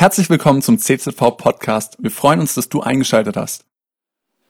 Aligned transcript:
Herzlich 0.00 0.30
willkommen 0.30 0.62
zum 0.62 0.78
CZV 0.78 1.36
Podcast. 1.36 1.96
Wir 1.98 2.12
freuen 2.12 2.38
uns, 2.38 2.54
dass 2.54 2.68
du 2.68 2.82
eingeschaltet 2.82 3.36
hast. 3.36 3.64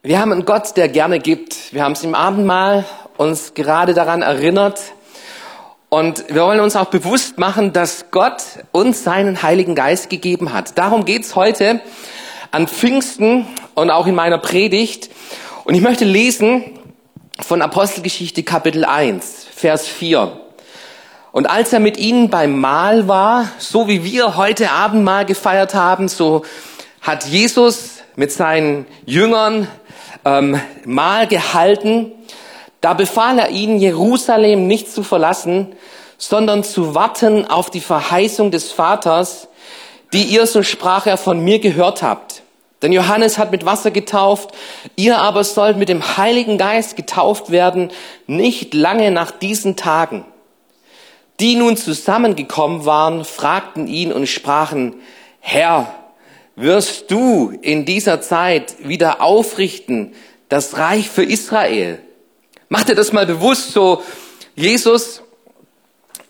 Wir 0.03 0.21
haben 0.21 0.31
einen 0.31 0.45
Gott, 0.45 0.77
der 0.77 0.91
gerne 0.91 1.21
gibt. 1.21 1.73
Wir 1.73 1.85
haben 1.85 1.93
es 1.93 2.05
im 2.05 2.15
Abendmahl 2.15 2.85
uns 3.17 3.55
gerade 3.55 3.95
daran 3.95 4.21
erinnert. 4.21 4.79
Und 5.89 6.23
wir 6.29 6.43
wollen 6.43 6.61
uns 6.61 6.77
auch 6.77 6.91
bewusst 6.91 7.39
machen, 7.39 7.73
dass 7.73 8.11
Gott 8.11 8.43
uns 8.73 9.05
seinen 9.05 9.43
Heiligen 9.43 9.75
Geist 9.75 10.11
gegeben 10.11 10.53
hat. 10.53 10.77
Darum 10.77 11.07
geht's 11.07 11.35
heute 11.35 11.81
an 12.51 12.69
Pfingsten 12.69 13.47
und 13.75 13.89
auch 13.91 14.07
in 14.07 14.15
meiner 14.15 14.37
Predigt. 14.37 15.09
Und 15.65 15.75
ich 15.75 15.81
möchte 15.81 16.05
lesen 16.05 16.79
von 17.41 17.63
Apostelgeschichte 17.63 18.43
Kapitel 18.43 18.85
1, 18.85 19.47
Vers 19.51 19.89
4. 19.89 20.48
Und 21.33 21.49
als 21.49 21.73
er 21.73 21.81
mit 21.81 21.99
ihnen 21.99 22.31
beim 22.31 22.59
Mahl 22.59 23.07
war, 23.07 23.49
so 23.59 23.87
wie 23.89 24.05
wir 24.05 24.37
heute 24.37 24.71
Abendmahl 24.71 25.27
gefeiert 25.27 25.75
haben, 25.75 26.09
so 26.09 26.45
hat 27.01 27.27
Jesus 27.27 27.99
mit 28.17 28.33
seinen 28.33 28.87
Jüngern 29.05 29.69
ähm, 30.25 30.61
Mahl 30.85 31.27
gehalten. 31.27 32.13
Da 32.81 32.95
befahl 32.95 33.39
er 33.39 33.51
ihnen, 33.51 33.79
Jerusalem 33.79 34.67
nicht 34.67 34.91
zu 34.93 35.03
verlassen, 35.03 35.75
sondern 36.17 36.65
zu 36.65 36.95
warten 36.95 37.47
auf 37.49 37.71
die 37.71 37.81
Verheißung 37.81 38.51
des 38.51 38.73
Vaters, 38.73 39.49
die 40.13 40.25
ihr, 40.25 40.47
so 40.47 40.63
sprach 40.63 41.07
er, 41.07 41.17
von 41.17 41.41
mir 41.41 41.59
gehört 41.59 42.03
habt. 42.03 42.43
Denn 42.83 42.93
Johannes 42.93 43.39
hat 43.39 43.51
mit 43.51 43.65
Wasser 43.65 43.91
getauft, 43.91 44.51
ihr 44.97 45.19
aber 45.19 45.45
sollt 45.45 45.77
mit 45.77 45.89
dem 45.89 46.17
Heiligen 46.17 46.59
Geist 46.59 46.97
getauft 46.97 47.51
werden, 47.51 47.91
nicht 48.27 48.73
lange 48.73 49.11
nach 49.11 49.33
diesen 49.33 49.77
Tagen. 49.77 50.25
Die 51.41 51.55
nun 51.55 51.77
zusammengekommen 51.77 52.85
waren, 52.85 53.25
fragten 53.25 53.87
ihn 53.87 54.13
und 54.13 54.27
sprachen, 54.27 54.97
Herr, 55.41 55.95
wirst 56.57 57.11
du 57.13 57.53
in 57.63 57.85
dieser 57.85 58.21
Zeit 58.21 58.75
wieder 58.89 59.23
aufrichten 59.23 60.15
das 60.49 60.77
Reich 60.77 61.09
für 61.09 61.23
Israel? 61.23 62.01
Mach 62.69 62.83
dir 62.83 62.97
das 62.97 63.13
mal 63.13 63.25
bewusst 63.25 63.73
so. 63.73 64.03
Jesus, 64.57 65.23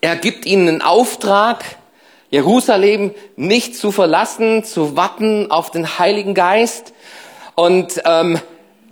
er 0.02 0.16
gibt 0.16 0.44
ihnen 0.44 0.68
einen 0.68 0.82
Auftrag, 0.82 1.64
Jerusalem 2.30 3.14
nicht 3.36 3.76
zu 3.76 3.90
verlassen, 3.90 4.62
zu 4.62 4.94
warten 4.94 5.50
auf 5.50 5.70
den 5.70 5.98
Heiligen 5.98 6.34
Geist. 6.34 6.92
Und 7.54 8.02
ähm, 8.04 8.38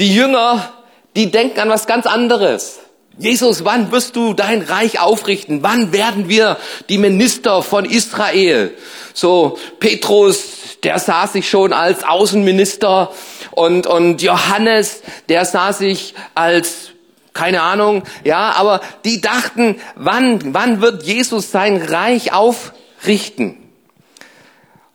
die 0.01 0.14
Jünger, 0.14 0.73
die 1.14 1.30
denken 1.30 1.61
an 1.61 1.69
was 1.69 1.86
ganz 1.86 2.06
anderes. 2.06 2.80
Jesus, 3.19 3.64
wann 3.64 3.92
wirst 3.92 4.14
du 4.14 4.34
dein 4.34 4.61
Reich 4.61 5.00
aufrichten? 5.00 5.62
Wann 5.62 5.92
werden 5.92 6.28
wir 6.28 6.59
die 6.91 6.98
Minister 6.98 7.62
von 7.62 7.86
Israel? 7.86 8.75
So, 9.14 9.58
Petrus, 9.81 10.78
der 10.83 10.98
sah 10.98 11.27
sich 11.27 11.48
schon 11.48 11.73
als 11.73 12.05
Außenminister 12.05 13.11
und, 13.53 13.86
und 13.86 14.20
Johannes, 14.20 15.03
der 15.31 15.47
sah 15.47 15.73
sich 15.73 16.14
als 16.34 16.91
keine 17.33 17.61
Ahnung, 17.61 18.03
ja, 18.25 18.53
aber 18.53 18.81
die 19.05 19.20
dachten, 19.20 19.78
wann, 19.95 20.55
wann 20.55 20.80
wird 20.80 21.03
Jesus 21.03 21.51
sein 21.51 21.77
Reich 21.77 22.33
aufrichten? 22.33 23.58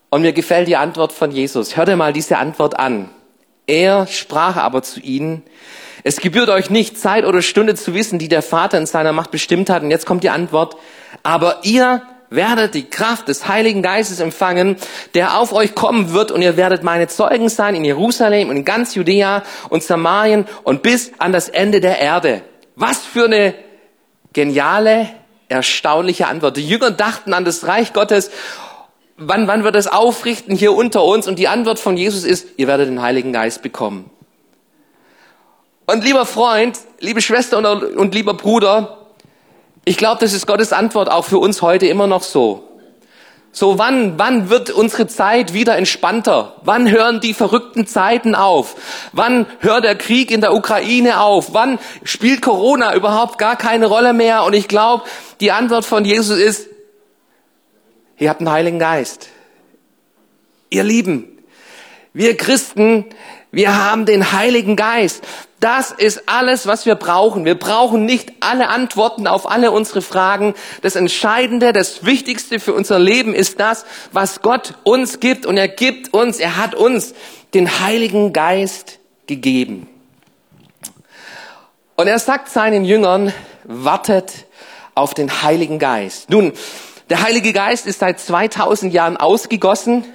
Und 0.09 0.23
mir 0.23 0.33
gefällt 0.33 0.67
die 0.67 0.75
Antwort 0.75 1.13
von 1.13 1.31
Jesus. 1.31 1.77
Hör 1.77 1.85
dir 1.85 1.95
mal 1.95 2.13
diese 2.13 2.39
Antwort 2.39 2.79
an. 2.79 3.09
Er 3.67 4.07
sprach 4.07 4.57
aber 4.57 4.81
zu 4.81 4.99
ihnen, 4.99 5.43
es 6.03 6.17
gebührt 6.17 6.49
euch 6.49 6.69
nicht, 6.69 6.99
Zeit 6.99 7.25
oder 7.25 7.41
Stunde 7.41 7.75
zu 7.75 7.93
wissen, 7.93 8.19
die 8.19 8.27
der 8.27 8.41
Vater 8.41 8.77
in 8.77 8.85
seiner 8.85 9.13
Macht 9.13 9.31
bestimmt 9.31 9.69
hat. 9.69 9.83
Und 9.83 9.91
jetzt 9.91 10.05
kommt 10.05 10.23
die 10.23 10.29
Antwort. 10.29 10.77
Aber 11.23 11.59
ihr 11.63 12.01
werdet 12.31 12.73
die 12.73 12.89
Kraft 12.89 13.27
des 13.27 13.47
Heiligen 13.47 13.83
Geistes 13.83 14.19
empfangen, 14.19 14.77
der 15.13 15.37
auf 15.37 15.53
euch 15.53 15.75
kommen 15.75 16.13
wird 16.13 16.31
und 16.31 16.41
ihr 16.41 16.57
werdet 16.57 16.81
meine 16.81 17.07
Zeugen 17.07 17.49
sein 17.49 17.75
in 17.75 17.83
Jerusalem 17.83 18.49
und 18.49 18.57
in 18.57 18.65
ganz 18.65 18.95
Judäa 18.95 19.43
und 19.69 19.83
Samarien 19.83 20.45
und 20.63 20.81
bis 20.81 21.11
an 21.19 21.33
das 21.33 21.49
Ende 21.49 21.81
der 21.81 21.99
Erde. 21.99 22.41
Was 22.75 22.99
für 22.99 23.25
eine 23.25 23.53
geniale, 24.33 25.09
erstaunliche 25.49 26.27
Antwort. 26.27 26.55
Die 26.55 26.67
Jünger 26.67 26.91
dachten 26.91 27.33
an 27.33 27.43
das 27.43 27.67
Reich 27.67 27.91
Gottes. 27.91 28.31
Wann, 29.17 29.47
wann 29.47 29.65
wird 29.65 29.75
es 29.75 29.87
aufrichten 29.87 30.55
hier 30.55 30.73
unter 30.73 31.03
uns? 31.03 31.27
Und 31.27 31.37
die 31.37 31.49
Antwort 31.49 31.79
von 31.79 31.97
Jesus 31.97 32.23
ist, 32.23 32.47
ihr 32.55 32.67
werdet 32.67 32.87
den 32.87 33.01
Heiligen 33.01 33.33
Geist 33.33 33.61
bekommen. 33.61 34.09
Und 35.91 36.03
lieber 36.03 36.25
Freund, 36.25 36.79
liebe 36.99 37.21
Schwester 37.21 37.57
und, 37.57 37.65
und 37.65 38.15
lieber 38.15 38.33
Bruder, 38.33 38.97
ich 39.83 39.97
glaube, 39.97 40.21
das 40.21 40.31
ist 40.31 40.47
Gottes 40.47 40.71
Antwort 40.71 41.11
auch 41.11 41.25
für 41.25 41.37
uns 41.37 41.61
heute 41.61 41.87
immer 41.87 42.07
noch 42.07 42.23
so. 42.23 42.67
So, 43.51 43.77
wann, 43.77 44.17
wann 44.17 44.49
wird 44.49 44.69
unsere 44.69 45.07
Zeit 45.07 45.53
wieder 45.53 45.75
entspannter? 45.75 46.55
Wann 46.63 46.89
hören 46.89 47.19
die 47.19 47.33
verrückten 47.33 47.85
Zeiten 47.85 48.33
auf? 48.33 48.75
Wann 49.11 49.45
hört 49.59 49.83
der 49.83 49.97
Krieg 49.97 50.31
in 50.31 50.39
der 50.39 50.53
Ukraine 50.53 51.19
auf? 51.19 51.53
Wann 51.53 51.77
spielt 52.05 52.41
Corona 52.41 52.95
überhaupt 52.95 53.37
gar 53.37 53.57
keine 53.57 53.87
Rolle 53.87 54.13
mehr? 54.13 54.45
Und 54.45 54.53
ich 54.53 54.69
glaube, 54.69 55.03
die 55.41 55.51
Antwort 55.51 55.83
von 55.83 56.05
Jesus 56.05 56.39
ist, 56.39 56.69
ihr 58.17 58.29
habt 58.29 58.39
einen 58.39 58.51
Heiligen 58.51 58.79
Geist. 58.79 59.27
Ihr 60.69 60.83
Lieben, 60.83 61.27
wir 62.13 62.37
Christen, 62.37 63.05
wir 63.51 63.75
haben 63.75 64.05
den 64.05 64.31
Heiligen 64.31 64.77
Geist. 64.77 65.25
Das 65.61 65.91
ist 65.91 66.23
alles, 66.25 66.65
was 66.65 66.87
wir 66.87 66.95
brauchen. 66.95 67.45
Wir 67.45 67.53
brauchen 67.53 68.03
nicht 68.03 68.33
alle 68.39 68.69
Antworten 68.69 69.27
auf 69.27 69.49
alle 69.49 69.69
unsere 69.69 70.01
Fragen. 70.01 70.55
Das 70.81 70.95
Entscheidende, 70.95 71.71
das 71.71 72.03
Wichtigste 72.03 72.59
für 72.59 72.73
unser 72.73 72.97
Leben 72.97 73.35
ist 73.35 73.59
das, 73.59 73.85
was 74.11 74.41
Gott 74.41 74.73
uns 74.83 75.19
gibt. 75.19 75.45
Und 75.45 75.57
er 75.57 75.67
gibt 75.67 76.15
uns, 76.15 76.39
er 76.39 76.57
hat 76.57 76.73
uns 76.73 77.13
den 77.53 77.79
Heiligen 77.79 78.33
Geist 78.33 78.97
gegeben. 79.27 79.87
Und 81.95 82.07
er 82.07 82.17
sagt 82.17 82.49
seinen 82.49 82.83
Jüngern, 82.83 83.31
wartet 83.63 84.33
auf 84.95 85.13
den 85.13 85.43
Heiligen 85.43 85.77
Geist. 85.77 86.31
Nun, 86.31 86.53
der 87.11 87.21
Heilige 87.21 87.53
Geist 87.53 87.85
ist 87.85 87.99
seit 87.99 88.19
2000 88.19 88.91
Jahren 88.91 89.15
ausgegossen. 89.15 90.05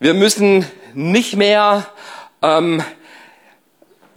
Wir 0.00 0.14
müssen 0.14 0.66
nicht 0.94 1.36
mehr 1.36 1.86
ähm, 2.42 2.82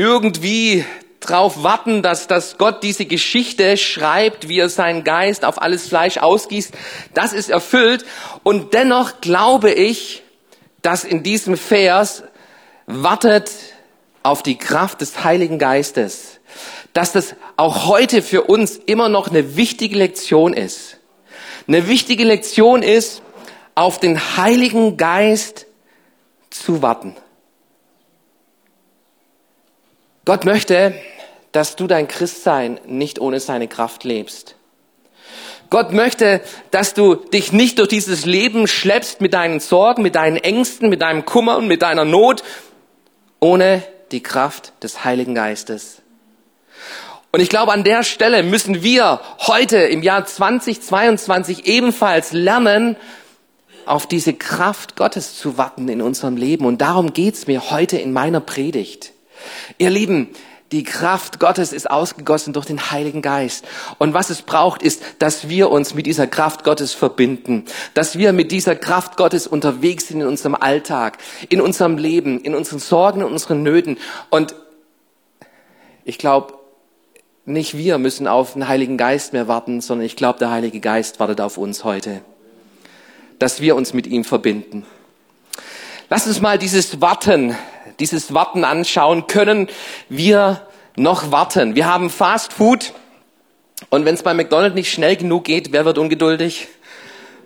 irgendwie 0.02 0.84
drauf 1.20 1.62
warten, 1.62 2.02
dass, 2.02 2.26
dass 2.26 2.58
Gott 2.58 2.82
diese 2.82 3.06
Geschichte 3.06 3.78
schreibt, 3.78 4.50
wie 4.50 4.58
er 4.58 4.68
seinen 4.68 5.04
Geist 5.04 5.46
auf 5.46 5.62
alles 5.62 5.88
Fleisch 5.88 6.18
ausgießt. 6.18 6.74
Das 7.14 7.34
ist 7.34 7.52
erfüllt. 7.52 8.04
Und 8.42 8.74
dennoch 8.74 9.22
glaube 9.22 9.70
ich, 9.72 10.24
dass 10.82 11.04
in 11.04 11.22
diesem 11.22 11.56
Vers 11.56 12.24
wartet 12.88 13.52
auf 14.24 14.42
die 14.42 14.58
Kraft 14.58 15.02
des 15.02 15.24
Heiligen 15.24 15.60
Geistes, 15.60 16.40
dass 16.94 17.12
das 17.12 17.36
auch 17.56 17.86
heute 17.86 18.24
für 18.24 18.46
uns 18.46 18.78
immer 18.78 19.08
noch 19.08 19.30
eine 19.30 19.56
wichtige 19.56 19.98
Lektion 19.98 20.54
ist. 20.54 20.98
Eine 21.68 21.88
wichtige 21.88 22.24
Lektion 22.24 22.82
ist, 22.82 23.22
auf 23.76 24.00
den 24.00 24.36
Heiligen 24.36 24.98
Geist 24.98 25.68
zu 26.50 26.82
warten. 26.82 27.16
Gott 30.26 30.46
möchte, 30.46 30.94
dass 31.52 31.76
du 31.76 31.88
dein 31.88 32.08
Christsein 32.08 32.80
nicht 32.86 33.20
ohne 33.20 33.40
seine 33.40 33.68
Kraft 33.68 34.04
lebst. 34.04 34.56
Gott 35.70 35.94
möchte, 35.94 36.42
dass 36.70 36.94
du 36.94 37.16
dich 37.16 37.54
nicht 37.54 37.80
durch 37.80 37.88
dieses 37.88 38.26
Leben 38.26 38.68
schleppst 38.68 39.22
mit 39.22 39.34
deinen 39.34 39.60
Sorgen, 39.60 40.04
mit 40.04 40.16
deinen 40.16 40.38
Ängsten, 40.38 40.90
mit 40.90 41.02
deinem 41.02 41.26
Kummer 41.26 41.58
und 41.58 41.68
mit 41.68 41.82
deiner 41.82 42.06
Not, 42.06 42.44
ohne 43.40 43.82
die 44.12 44.22
Kraft 44.22 44.74
des 44.84 45.06
Heiligen 45.06 45.34
Geistes. 45.34 46.02
Und 47.32 47.40
ich 47.40 47.50
glaube, 47.50 47.72
an 47.72 47.86
der 47.86 48.04
Stelle 48.04 48.44
müssen 48.44 48.84
wir 48.84 49.22
heute 49.40 49.78
im 49.78 50.04
Jahr 50.04 50.26
2022 50.26 51.66
ebenfalls 51.66 52.34
lernen, 52.34 52.98
auf 53.86 54.06
diese 54.06 54.34
Kraft 54.34 54.96
Gottes 54.96 55.38
zu 55.38 55.58
warten 55.58 55.88
in 55.88 56.02
unserem 56.02 56.36
Leben. 56.36 56.66
Und 56.66 56.82
darum 56.82 57.14
geht's 57.14 57.48
mir 57.48 57.72
heute 57.72 57.98
in 57.98 58.14
meiner 58.14 58.42
Predigt. 58.42 59.14
Ihr 59.78 59.90
Lieben, 59.90 60.30
die 60.72 60.84
Kraft 60.84 61.40
Gottes 61.40 61.74
ist 61.74 61.92
ausgegossen 61.92 62.54
durch 62.54 62.66
den 62.66 62.92
Heiligen 62.92 63.22
Geist. 63.22 63.66
Und 63.98 64.14
was 64.14 64.30
es 64.30 64.42
braucht, 64.42 64.82
ist, 64.82 65.04
dass 65.20 65.50
wir 65.50 65.70
uns 65.70 65.94
mit 65.94 66.06
dieser 66.06 66.28
Kraft 66.28 66.64
Gottes 66.64 66.94
verbinden, 66.94 67.66
dass 67.94 68.18
wir 68.18 68.32
mit 68.32 68.52
dieser 68.54 68.76
Kraft 68.76 69.18
Gottes 69.18 69.48
unterwegs 69.48 70.08
sind 70.08 70.22
in 70.22 70.28
unserem 70.28 70.56
Alltag, 70.56 71.18
in 71.50 71.60
unserem 71.60 71.98
Leben, 71.98 72.40
in 72.40 72.56
unseren 72.56 72.80
Sorgen 72.80 73.22
und 73.22 73.34
unseren 73.34 73.64
Nöten. 73.64 73.98
Und 74.30 74.56
ich 76.06 76.18
glaube, 76.18 76.54
nicht 77.46 77.78
wir 77.78 77.98
müssen 77.98 78.28
auf 78.28 78.54
den 78.54 78.68
Heiligen 78.70 78.98
Geist 78.98 79.34
mehr 79.34 79.50
warten, 79.50 79.82
sondern 79.82 80.06
ich 80.06 80.16
glaube, 80.16 80.40
der 80.40 80.52
Heilige 80.52 80.80
Geist 80.80 81.20
wartet 81.20 81.42
auf 81.42 81.58
uns 81.58 81.84
heute, 81.84 82.22
dass 83.40 83.60
wir 83.60 83.76
uns 83.76 83.94
mit 83.94 84.08
ihm 84.08 84.24
verbinden. 84.24 84.86
Lass 86.10 86.28
uns 86.28 86.40
mal 86.40 86.58
dieses 86.58 87.02
Warten 87.02 87.56
dieses 88.02 88.34
Warten 88.34 88.66
anschauen, 88.66 89.28
können 89.28 89.70
wir 90.10 90.62
noch 90.98 91.32
warten. 91.32 91.76
Wir 91.76 91.86
haben 91.86 92.10
Fast 92.10 92.52
Food 92.52 92.94
und 93.90 94.06
wenn 94.06 94.16
es 94.16 94.24
bei 94.24 94.34
McDonald's 94.34 94.76
nicht 94.76 94.92
schnell 94.92 95.16
genug 95.16 95.46
geht, 95.46 95.72
wer 95.72 95.86
wird 95.86 95.98
ungeduldig? 95.98 96.68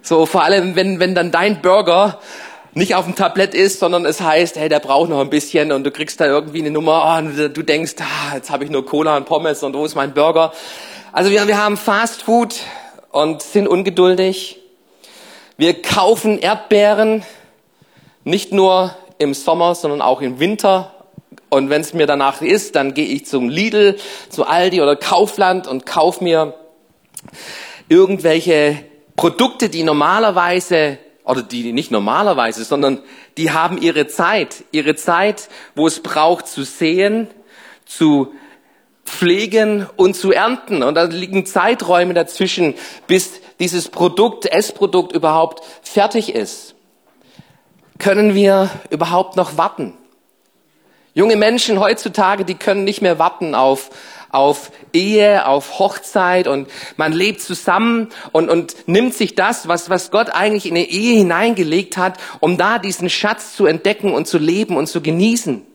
So 0.02 0.26
vor 0.26 0.44
allem, 0.44 0.76
wenn, 0.76 1.00
wenn 1.00 1.14
dann 1.14 1.32
dein 1.32 1.62
Burger 1.62 2.20
nicht 2.74 2.96
auf 2.96 3.06
dem 3.06 3.16
Tablett 3.16 3.54
ist, 3.54 3.80
sondern 3.80 4.06
es 4.06 4.20
heißt, 4.20 4.58
hey, 4.58 4.68
der 4.68 4.80
braucht 4.80 5.10
noch 5.10 5.22
ein 5.22 5.30
bisschen 5.30 5.72
und 5.72 5.84
du 5.84 5.92
kriegst 5.92 6.20
da 6.20 6.26
irgendwie 6.26 6.60
eine 6.60 6.72
Nummer 6.72 7.16
oh, 7.16 7.20
und 7.20 7.38
du 7.38 7.64
denkst, 7.64 7.96
ah, 8.00 8.36
jetzt 8.36 8.50
habe 8.50 8.64
ich 8.66 8.70
nur 8.70 8.86
Cola 8.86 9.16
und 9.16 9.26
Pommes 9.26 9.64
und 9.64 9.76
wo 9.76 9.86
ist 9.86 9.96
mein 9.96 10.14
Burger? 10.14 10.52
Also 11.12 11.32
wir, 11.32 11.48
wir 11.48 11.58
haben 11.58 11.78
Fast 11.78 12.24
Food 12.24 12.56
und 13.12 13.42
sind 13.42 13.68
ungeduldig. 13.68 14.60
Wir 15.58 15.82
kaufen 15.82 16.38
Erdbeeren, 16.38 17.24
nicht 18.26 18.52
nur 18.52 18.94
im 19.18 19.34
Sommer, 19.34 19.76
sondern 19.76 20.02
auch 20.02 20.22
im 20.22 20.40
Winter. 20.40 20.92
Und 21.50 21.70
wenn 21.70 21.82
es 21.82 21.94
mir 21.94 22.08
danach 22.08 22.42
ist, 22.42 22.76
dann 22.76 22.94
gehe 22.94 23.08
ich 23.08 23.26
zum 23.26 23.50
Lidl, 23.50 23.98
zu 24.30 24.46
Aldi 24.46 24.82
oder 24.82 24.96
Kaufland 24.96 25.68
und 25.68 25.86
kauf 25.86 26.22
mir 26.22 26.54
irgendwelche 27.88 28.80
Produkte, 29.16 29.70
die 29.70 29.84
normalerweise 29.84 30.98
oder 31.24 31.42
die 31.42 31.74
nicht 31.74 31.92
normalerweise, 31.92 32.64
sondern 32.64 33.02
die 33.38 33.52
haben 33.52 33.82
ihre 33.82 34.08
Zeit, 34.08 34.64
ihre 34.72 34.96
Zeit, 34.96 35.50
wo 35.76 35.88
es 35.88 36.02
braucht 36.02 36.48
zu 36.48 36.64
sehen, 36.64 37.28
zu 37.86 38.34
pflegen 39.06 39.88
und 39.96 40.16
zu 40.16 40.32
ernten. 40.32 40.84
Und 40.84 40.96
da 40.96 41.04
liegen 41.04 41.46
Zeiträume 41.46 42.14
dazwischen, 42.14 42.76
bis 43.08 43.42
dieses 43.60 43.90
Produkt, 43.90 44.46
Essprodukt 44.46 45.14
überhaupt 45.14 45.64
fertig 45.82 46.34
ist. 46.34 46.75
Können 47.98 48.36
wir 48.36 48.70
überhaupt 48.90 49.36
noch 49.36 49.58
warten? 49.58 49.94
Junge 51.14 51.38
Menschen 51.38 51.80
heutzutage, 51.80 52.44
die 52.44 52.56
können 52.56 52.84
nicht 52.84 53.02
mehr 53.02 53.20
warten 53.20 53.56
auf 53.56 53.90
auf 54.36 54.72
Ehe, 54.94 55.48
auf 55.48 55.80
Hochzeit 55.80 56.48
und 56.48 56.70
man 56.98 57.14
lebt 57.14 57.42
zusammen 57.42 58.10
und, 58.34 58.50
und 58.50 58.88
nimmt 58.88 59.14
sich 59.14 59.34
das, 59.34 59.68
was, 59.68 59.90
was 59.90 60.12
Gott 60.12 60.30
eigentlich 60.30 60.66
in 60.66 60.76
eine 60.76 60.86
Ehe 60.86 61.18
hineingelegt 61.18 61.98
hat, 61.98 62.20
um 62.42 62.58
da 62.58 62.78
diesen 62.78 63.10
Schatz 63.10 63.56
zu 63.56 63.66
entdecken 63.66 64.14
und 64.14 64.28
zu 64.28 64.38
leben 64.38 64.76
und 64.76 64.88
zu 64.88 65.02
genießen. 65.02 65.66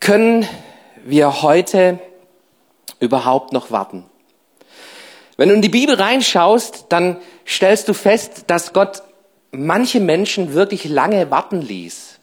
Können 0.00 0.46
wir 1.04 1.42
heute 1.42 1.98
überhaupt 3.00 3.52
noch 3.52 3.70
warten? 3.70 4.04
Wenn 5.38 5.48
du 5.48 5.54
in 5.54 5.62
die 5.62 5.68
Bibel 5.68 5.94
reinschaust, 5.94 6.86
dann 6.90 7.16
stellst 7.46 7.88
du 7.88 7.94
fest, 7.94 8.44
dass 8.48 8.72
Gott 8.72 9.02
manche 9.50 10.00
Menschen 10.00 10.54
wirklich 10.54 10.84
lange 10.84 11.30
warten 11.30 11.62
ließ. 11.62 12.18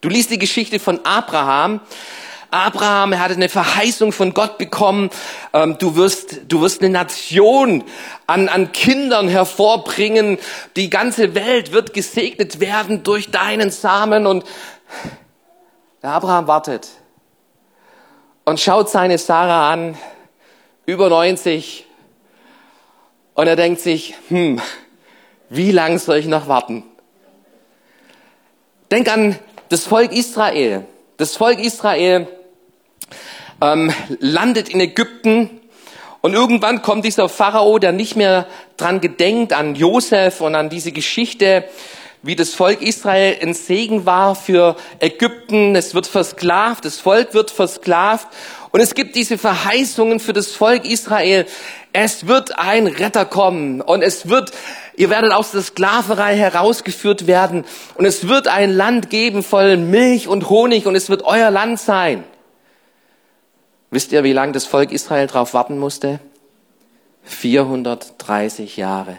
Du 0.00 0.08
liest 0.08 0.30
die 0.30 0.38
Geschichte 0.38 0.78
von 0.80 1.00
Abraham 1.04 1.80
Abraham, 2.52 3.14
er 3.14 3.20
hatte 3.20 3.34
eine 3.34 3.48
Verheißung 3.48 4.12
von 4.12 4.34
Gott 4.34 4.58
bekommen. 4.58 5.08
Ähm, 5.54 5.78
du 5.78 5.96
wirst, 5.96 6.40
du 6.48 6.60
wirst 6.60 6.82
eine 6.82 6.90
Nation 6.90 7.82
an, 8.26 8.50
an 8.50 8.72
Kindern 8.72 9.26
hervorbringen. 9.26 10.38
Die 10.76 10.90
ganze 10.90 11.34
Welt 11.34 11.72
wird 11.72 11.94
gesegnet 11.94 12.60
werden 12.60 13.04
durch 13.04 13.30
deinen 13.30 13.70
Samen. 13.70 14.26
Und 14.26 14.44
der 16.02 16.10
Abraham 16.10 16.46
wartet 16.46 16.88
und 18.44 18.60
schaut 18.60 18.90
seine 18.90 19.16
Sarah 19.16 19.72
an, 19.72 19.96
über 20.84 21.08
90. 21.08 21.86
Und 23.32 23.46
er 23.46 23.56
denkt 23.56 23.80
sich, 23.80 24.14
hm, 24.28 24.60
wie 25.54 25.70
lang 25.70 25.98
soll 25.98 26.16
ich 26.16 26.26
noch 26.26 26.48
warten? 26.48 26.82
Denk 28.90 29.12
an 29.12 29.38
das 29.68 29.84
Volk 29.84 30.10
Israel. 30.12 30.86
Das 31.18 31.36
Volk 31.36 31.58
Israel 31.58 32.26
ähm, 33.60 33.92
landet 34.18 34.70
in 34.70 34.80
Ägypten 34.80 35.60
und 36.22 36.32
irgendwann 36.32 36.80
kommt 36.80 37.04
dieser 37.04 37.28
Pharao, 37.28 37.78
der 37.78 37.92
nicht 37.92 38.16
mehr 38.16 38.46
dran 38.78 39.02
gedenkt 39.02 39.52
an 39.52 39.74
Josef 39.74 40.40
und 40.40 40.54
an 40.54 40.70
diese 40.70 40.90
Geschichte, 40.90 41.64
wie 42.22 42.34
das 42.34 42.54
Volk 42.54 42.80
Israel 42.80 43.36
ein 43.42 43.52
Segen 43.52 44.06
war 44.06 44.34
für 44.34 44.76
Ägypten. 45.00 45.76
Es 45.76 45.94
wird 45.94 46.06
versklavt, 46.06 46.86
das 46.86 46.98
Volk 46.98 47.34
wird 47.34 47.50
versklavt. 47.50 48.26
Und 48.72 48.80
es 48.80 48.94
gibt 48.94 49.16
diese 49.16 49.36
Verheißungen 49.36 50.18
für 50.18 50.32
das 50.32 50.48
Volk 50.52 50.86
Israel. 50.86 51.46
Es 51.92 52.26
wird 52.26 52.58
ein 52.58 52.86
Retter 52.86 53.26
kommen 53.26 53.82
und 53.82 54.02
es 54.02 54.30
wird, 54.30 54.50
ihr 54.96 55.10
werdet 55.10 55.32
aus 55.32 55.50
der 55.50 55.60
Sklaverei 55.60 56.36
herausgeführt 56.36 57.26
werden 57.26 57.66
und 57.96 58.06
es 58.06 58.28
wird 58.28 58.48
ein 58.48 58.70
Land 58.70 59.10
geben 59.10 59.42
voll 59.42 59.76
Milch 59.76 60.26
und 60.26 60.48
Honig 60.48 60.86
und 60.86 60.96
es 60.96 61.10
wird 61.10 61.22
euer 61.22 61.50
Land 61.50 61.80
sein. 61.80 62.24
Wisst 63.90 64.10
ihr, 64.12 64.24
wie 64.24 64.32
lange 64.32 64.52
das 64.52 64.64
Volk 64.64 64.90
Israel 64.90 65.26
darauf 65.26 65.52
warten 65.52 65.78
musste? 65.78 66.18
430 67.24 68.78
Jahre. 68.78 69.18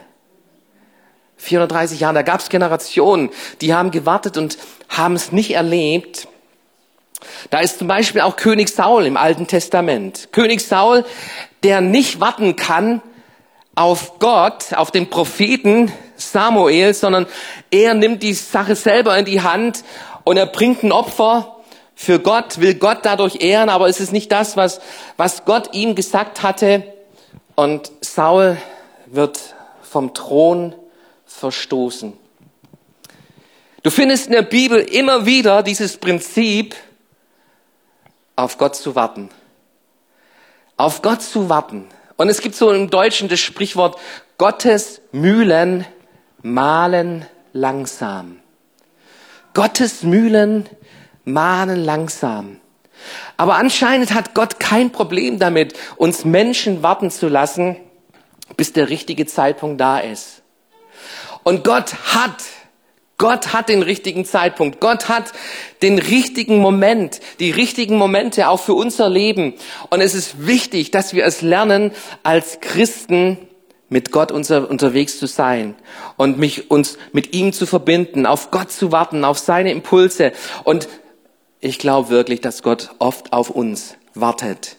430 1.37 1.99
Jahre, 1.99 2.15
da 2.15 2.21
gab 2.23 2.39
es 2.39 2.49
Generationen, 2.49 3.29
die 3.61 3.75
haben 3.75 3.91
gewartet 3.91 4.35
und 4.37 4.57
haben 4.89 5.15
es 5.15 5.31
nicht 5.31 5.51
erlebt. 5.51 6.27
Da 7.49 7.59
ist 7.59 7.79
zum 7.79 7.87
Beispiel 7.87 8.21
auch 8.21 8.35
König 8.35 8.69
Saul 8.69 9.05
im 9.05 9.17
Alten 9.17 9.47
Testament. 9.47 10.29
König 10.31 10.61
Saul, 10.61 11.05
der 11.63 11.81
nicht 11.81 12.19
warten 12.19 12.55
kann 12.55 13.01
auf 13.75 14.19
Gott, 14.19 14.73
auf 14.73 14.91
den 14.91 15.09
Propheten 15.09 15.91
Samuel, 16.15 16.93
sondern 16.93 17.25
er 17.71 17.93
nimmt 17.93 18.23
die 18.23 18.33
Sache 18.33 18.75
selber 18.75 19.17
in 19.17 19.25
die 19.25 19.41
Hand 19.41 19.83
und 20.23 20.37
er 20.37 20.45
bringt 20.45 20.83
ein 20.83 20.91
Opfer 20.91 21.57
für 21.95 22.19
Gott, 22.19 22.59
will 22.59 22.75
Gott 22.75 22.99
dadurch 23.03 23.41
ehren, 23.41 23.69
aber 23.69 23.87
es 23.87 23.99
ist 23.99 24.11
nicht 24.11 24.31
das, 24.31 24.57
was, 24.57 24.81
was 25.17 25.45
Gott 25.45 25.73
ihm 25.73 25.95
gesagt 25.95 26.43
hatte. 26.43 26.83
Und 27.55 27.91
Saul 28.01 28.57
wird 29.05 29.39
vom 29.81 30.13
Thron 30.13 30.75
verstoßen. 31.25 32.13
Du 33.83 33.89
findest 33.89 34.27
in 34.27 34.31
der 34.31 34.43
Bibel 34.43 34.79
immer 34.79 35.25
wieder 35.25 35.61
dieses 35.61 35.97
Prinzip, 35.97 36.75
auf 38.35 38.57
Gott 38.57 38.75
zu 38.75 38.95
warten. 38.95 39.29
Auf 40.77 41.01
Gott 41.01 41.21
zu 41.21 41.49
warten. 41.49 41.87
Und 42.17 42.29
es 42.29 42.41
gibt 42.41 42.55
so 42.55 42.71
im 42.71 42.89
Deutschen 42.89 43.29
das 43.29 43.39
Sprichwort, 43.39 43.99
Gottes 44.37 45.01
Mühlen 45.11 45.85
mahlen 46.41 47.25
langsam. 47.53 48.39
Gottes 49.53 50.03
Mühlen 50.03 50.67
mahnen 51.23 51.83
langsam. 51.83 52.59
Aber 53.37 53.55
anscheinend 53.55 54.13
hat 54.13 54.33
Gott 54.33 54.59
kein 54.59 54.91
Problem 54.91 55.39
damit, 55.39 55.77
uns 55.97 56.25
Menschen 56.25 56.83
warten 56.83 57.11
zu 57.11 57.27
lassen, 57.27 57.77
bis 58.57 58.73
der 58.73 58.89
richtige 58.89 59.25
Zeitpunkt 59.25 59.79
da 59.79 59.99
ist. 59.99 60.41
Und 61.43 61.63
Gott 61.63 61.93
hat, 62.13 62.43
Gott 63.17 63.53
hat 63.53 63.69
den 63.69 63.83
richtigen 63.83 64.25
Zeitpunkt. 64.25 64.79
Gott 64.79 65.07
hat 65.07 65.31
den 65.81 65.99
richtigen 65.99 66.57
Moment, 66.57 67.19
die 67.39 67.51
richtigen 67.51 67.97
Momente 67.97 68.49
auch 68.49 68.59
für 68.59 68.73
unser 68.73 69.09
Leben. 69.09 69.53
Und 69.89 70.01
es 70.01 70.13
ist 70.15 70.47
wichtig, 70.47 70.91
dass 70.91 71.13
wir 71.13 71.25
es 71.25 71.41
lernen, 71.41 71.91
als 72.23 72.59
Christen 72.59 73.37
mit 73.89 74.11
Gott 74.11 74.31
unser, 74.31 74.69
unterwegs 74.69 75.19
zu 75.19 75.27
sein 75.27 75.75
und 76.17 76.39
mich, 76.39 76.71
uns 76.71 76.97
mit 77.11 77.33
ihm 77.35 77.53
zu 77.53 77.65
verbinden, 77.65 78.25
auf 78.25 78.49
Gott 78.49 78.71
zu 78.71 78.91
warten, 78.91 79.23
auf 79.23 79.37
seine 79.37 79.71
Impulse 79.71 80.33
und 80.63 80.87
ich 81.61 81.79
glaube 81.79 82.09
wirklich, 82.09 82.41
dass 82.41 82.61
Gott 82.61 82.89
oft 82.99 83.31
auf 83.31 83.49
uns 83.49 83.95
wartet. 84.15 84.75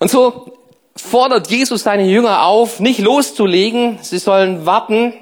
Und 0.00 0.10
so 0.10 0.58
fordert 0.96 1.48
Jesus 1.50 1.84
seine 1.84 2.08
Jünger 2.08 2.42
auf, 2.42 2.80
nicht 2.80 2.98
loszulegen. 2.98 3.98
Sie 4.02 4.18
sollen 4.18 4.66
warten, 4.66 5.14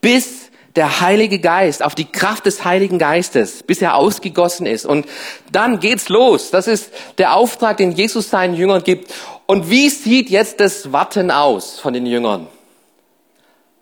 bis 0.00 0.47
der 0.78 1.00
Heilige 1.00 1.40
Geist, 1.40 1.82
auf 1.82 1.96
die 1.96 2.04
Kraft 2.04 2.46
des 2.46 2.64
Heiligen 2.64 3.00
Geistes, 3.00 3.64
bis 3.64 3.82
er 3.82 3.96
ausgegossen 3.96 4.64
ist. 4.64 4.86
Und 4.86 5.06
dann 5.50 5.80
geht's 5.80 6.08
los. 6.08 6.52
Das 6.52 6.68
ist 6.68 6.92
der 7.18 7.34
Auftrag, 7.34 7.78
den 7.78 7.90
Jesus 7.90 8.30
seinen 8.30 8.54
Jüngern 8.54 8.84
gibt. 8.84 9.12
Und 9.46 9.70
wie 9.70 9.88
sieht 9.88 10.30
jetzt 10.30 10.60
das 10.60 10.92
Warten 10.92 11.32
aus 11.32 11.80
von 11.80 11.94
den 11.94 12.06
Jüngern? 12.06 12.46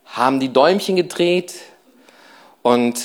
Haben 0.07 0.41
die 0.41 0.50
Däumchen 0.50 0.97
gedreht 0.97 1.53
und 2.62 2.99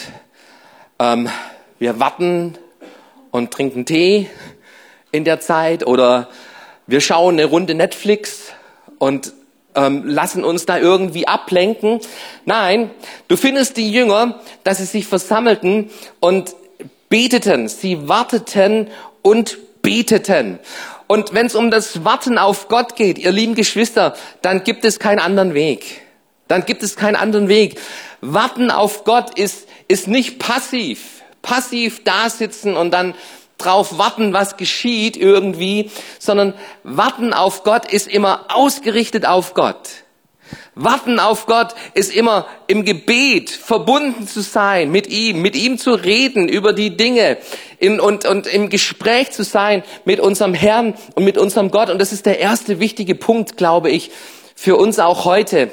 ähm, 0.97 1.29
wir 1.77 1.99
warten 1.99 2.57
und 3.31 3.51
trinken 3.51 3.85
Tee 3.85 4.29
in 5.11 5.25
der 5.25 5.41
Zeit 5.41 5.85
oder 5.85 6.29
wir 6.87 7.01
schauen 7.01 7.35
eine 7.35 7.45
Runde 7.45 7.75
Netflix 7.75 8.53
und 8.99 9.33
ähm, 9.75 10.03
lassen 10.05 10.43
uns 10.43 10.65
da 10.65 10.77
irgendwie 10.77 11.27
ablenken. 11.27 11.99
Nein, 12.45 12.91
du 13.27 13.37
findest 13.37 13.77
die 13.77 13.91
Jünger, 13.91 14.39
dass 14.63 14.77
sie 14.77 14.85
sich 14.85 15.07
versammelten 15.07 15.89
und 16.19 16.55
beteten. 17.09 17.67
Sie 17.67 18.07
warteten 18.07 18.87
und 19.21 19.57
beteten. 19.81 20.59
Und 21.07 21.33
wenn 21.33 21.45
es 21.45 21.55
um 21.55 21.71
das 21.71 22.05
Warten 22.05 22.37
auf 22.37 22.67
Gott 22.67 22.95
geht, 22.95 23.17
ihr 23.17 23.31
lieben 23.31 23.55
Geschwister, 23.55 24.15
dann 24.41 24.63
gibt 24.63 24.85
es 24.85 24.99
keinen 24.99 25.19
anderen 25.19 25.53
Weg. 25.53 26.01
Dann 26.47 26.65
gibt 26.65 26.83
es 26.83 26.95
keinen 26.95 27.15
anderen 27.15 27.47
Weg. 27.47 27.79
Warten 28.21 28.71
auf 28.71 29.03
Gott 29.03 29.37
ist, 29.37 29.67
ist 29.87 30.07
nicht 30.07 30.39
passiv 30.39 31.21
passiv 31.41 32.03
dasitzen 32.03 32.77
und 32.77 32.91
dann 32.91 33.13
drauf 33.63 33.97
warten, 33.97 34.33
was 34.33 34.57
geschieht 34.57 35.17
irgendwie, 35.17 35.91
sondern 36.19 36.53
warten 36.83 37.33
auf 37.33 37.63
Gott 37.63 37.91
ist 37.91 38.07
immer 38.07 38.45
ausgerichtet 38.49 39.25
auf 39.25 39.53
Gott. 39.53 39.89
Warten 40.75 41.19
auf 41.19 41.45
Gott 41.45 41.75
ist 41.93 42.13
immer 42.13 42.47
im 42.67 42.85
Gebet 42.85 43.49
verbunden 43.49 44.27
zu 44.27 44.41
sein 44.41 44.91
mit 44.91 45.07
ihm, 45.07 45.41
mit 45.41 45.55
ihm 45.55 45.77
zu 45.77 45.93
reden 45.93 46.47
über 46.47 46.73
die 46.73 46.95
Dinge 46.95 47.37
in, 47.77 47.99
und, 47.99 48.25
und 48.25 48.47
im 48.47 48.69
Gespräch 48.69 49.31
zu 49.31 49.43
sein 49.43 49.83
mit 50.05 50.19
unserem 50.19 50.53
Herrn 50.53 50.95
und 51.15 51.23
mit 51.23 51.37
unserem 51.37 51.71
Gott. 51.71 51.89
Und 51.89 51.99
das 51.99 52.13
ist 52.13 52.25
der 52.25 52.39
erste 52.39 52.79
wichtige 52.79 53.15
Punkt, 53.15 53.57
glaube 53.57 53.89
ich, 53.89 54.11
für 54.55 54.75
uns 54.77 54.99
auch 54.99 55.25
heute 55.25 55.71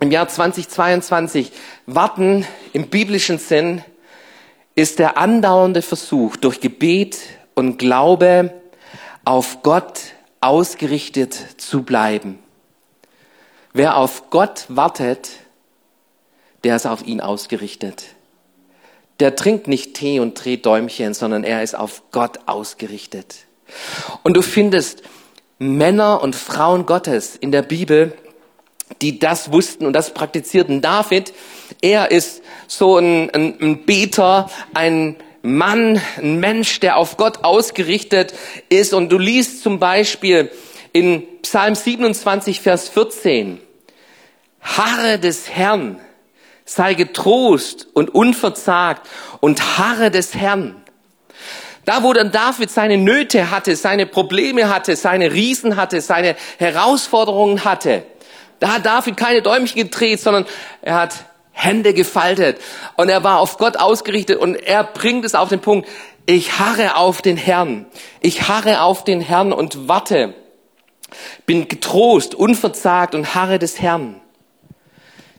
im 0.00 0.10
Jahr 0.10 0.28
2022. 0.28 1.52
Warten 1.86 2.46
im 2.72 2.88
biblischen 2.88 3.38
Sinn 3.38 3.82
ist 4.74 4.98
der 4.98 5.16
andauernde 5.18 5.82
Versuch, 5.82 6.36
durch 6.36 6.60
Gebet 6.60 7.18
und 7.54 7.78
Glaube 7.78 8.52
auf 9.24 9.62
Gott 9.62 10.00
ausgerichtet 10.40 11.34
zu 11.58 11.82
bleiben. 11.82 12.38
Wer 13.72 13.96
auf 13.96 14.30
Gott 14.30 14.66
wartet, 14.68 15.30
der 16.64 16.76
ist 16.76 16.86
auf 16.86 17.06
ihn 17.06 17.20
ausgerichtet. 17.20 18.04
Der 19.20 19.36
trinkt 19.36 19.68
nicht 19.68 19.94
Tee 19.94 20.20
und 20.20 20.34
dreht 20.34 20.66
Däumchen, 20.66 21.14
sondern 21.14 21.44
er 21.44 21.62
ist 21.62 21.76
auf 21.76 22.02
Gott 22.10 22.40
ausgerichtet. 22.46 23.46
Und 24.22 24.36
du 24.36 24.42
findest 24.42 25.02
Männer 25.58 26.20
und 26.22 26.34
Frauen 26.34 26.84
Gottes 26.84 27.36
in 27.36 27.52
der 27.52 27.62
Bibel, 27.62 28.12
die 29.00 29.18
das 29.18 29.52
wussten 29.52 29.86
und 29.86 29.92
das 29.92 30.14
praktizierten. 30.14 30.80
David, 30.80 31.32
er 31.80 32.10
ist 32.10 32.42
so 32.66 32.98
ein, 32.98 33.30
ein, 33.30 33.58
ein 33.60 33.84
Beter, 33.84 34.50
ein 34.74 35.16
Mann, 35.42 36.00
ein 36.16 36.40
Mensch, 36.40 36.80
der 36.80 36.96
auf 36.96 37.16
Gott 37.16 37.44
ausgerichtet 37.44 38.34
ist. 38.68 38.94
Und 38.94 39.10
du 39.10 39.18
liest 39.18 39.62
zum 39.62 39.78
Beispiel 39.78 40.50
in 40.92 41.22
Psalm 41.42 41.74
27, 41.74 42.60
Vers 42.60 42.88
14, 42.88 43.60
Harre 44.62 45.18
des 45.18 45.50
Herrn, 45.50 46.00
sei 46.64 46.94
getrost 46.94 47.88
und 47.92 48.14
unverzagt 48.14 49.06
und 49.40 49.78
harre 49.78 50.10
des 50.10 50.34
Herrn. 50.34 50.76
Da, 51.84 52.02
wo 52.02 52.14
dann 52.14 52.32
David 52.32 52.70
seine 52.70 52.96
Nöte 52.96 53.50
hatte, 53.50 53.76
seine 53.76 54.06
Probleme 54.06 54.72
hatte, 54.72 54.96
seine 54.96 55.32
Riesen 55.32 55.76
hatte, 55.76 56.00
seine 56.00 56.36
Herausforderungen 56.56 57.64
hatte, 57.64 58.04
da 58.64 58.76
hat 58.76 58.86
David 58.86 59.18
keine 59.18 59.42
Däumchen 59.42 59.76
gedreht, 59.76 60.22
sondern 60.22 60.46
er 60.80 60.94
hat 60.94 61.26
Hände 61.52 61.92
gefaltet 61.92 62.58
und 62.96 63.10
er 63.10 63.22
war 63.22 63.40
auf 63.40 63.58
Gott 63.58 63.76
ausgerichtet 63.76 64.38
und 64.38 64.54
er 64.54 64.84
bringt 64.84 65.26
es 65.26 65.34
auf 65.34 65.50
den 65.50 65.60
Punkt, 65.60 65.86
ich 66.24 66.58
harre 66.58 66.96
auf 66.96 67.20
den 67.20 67.36
Herrn, 67.36 67.84
ich 68.20 68.48
harre 68.48 68.80
auf 68.80 69.04
den 69.04 69.20
Herrn 69.20 69.52
und 69.52 69.86
warte, 69.86 70.32
bin 71.44 71.68
getrost, 71.68 72.34
unverzagt 72.34 73.14
und 73.14 73.34
harre 73.34 73.58
des 73.58 73.82
Herrn. 73.82 74.18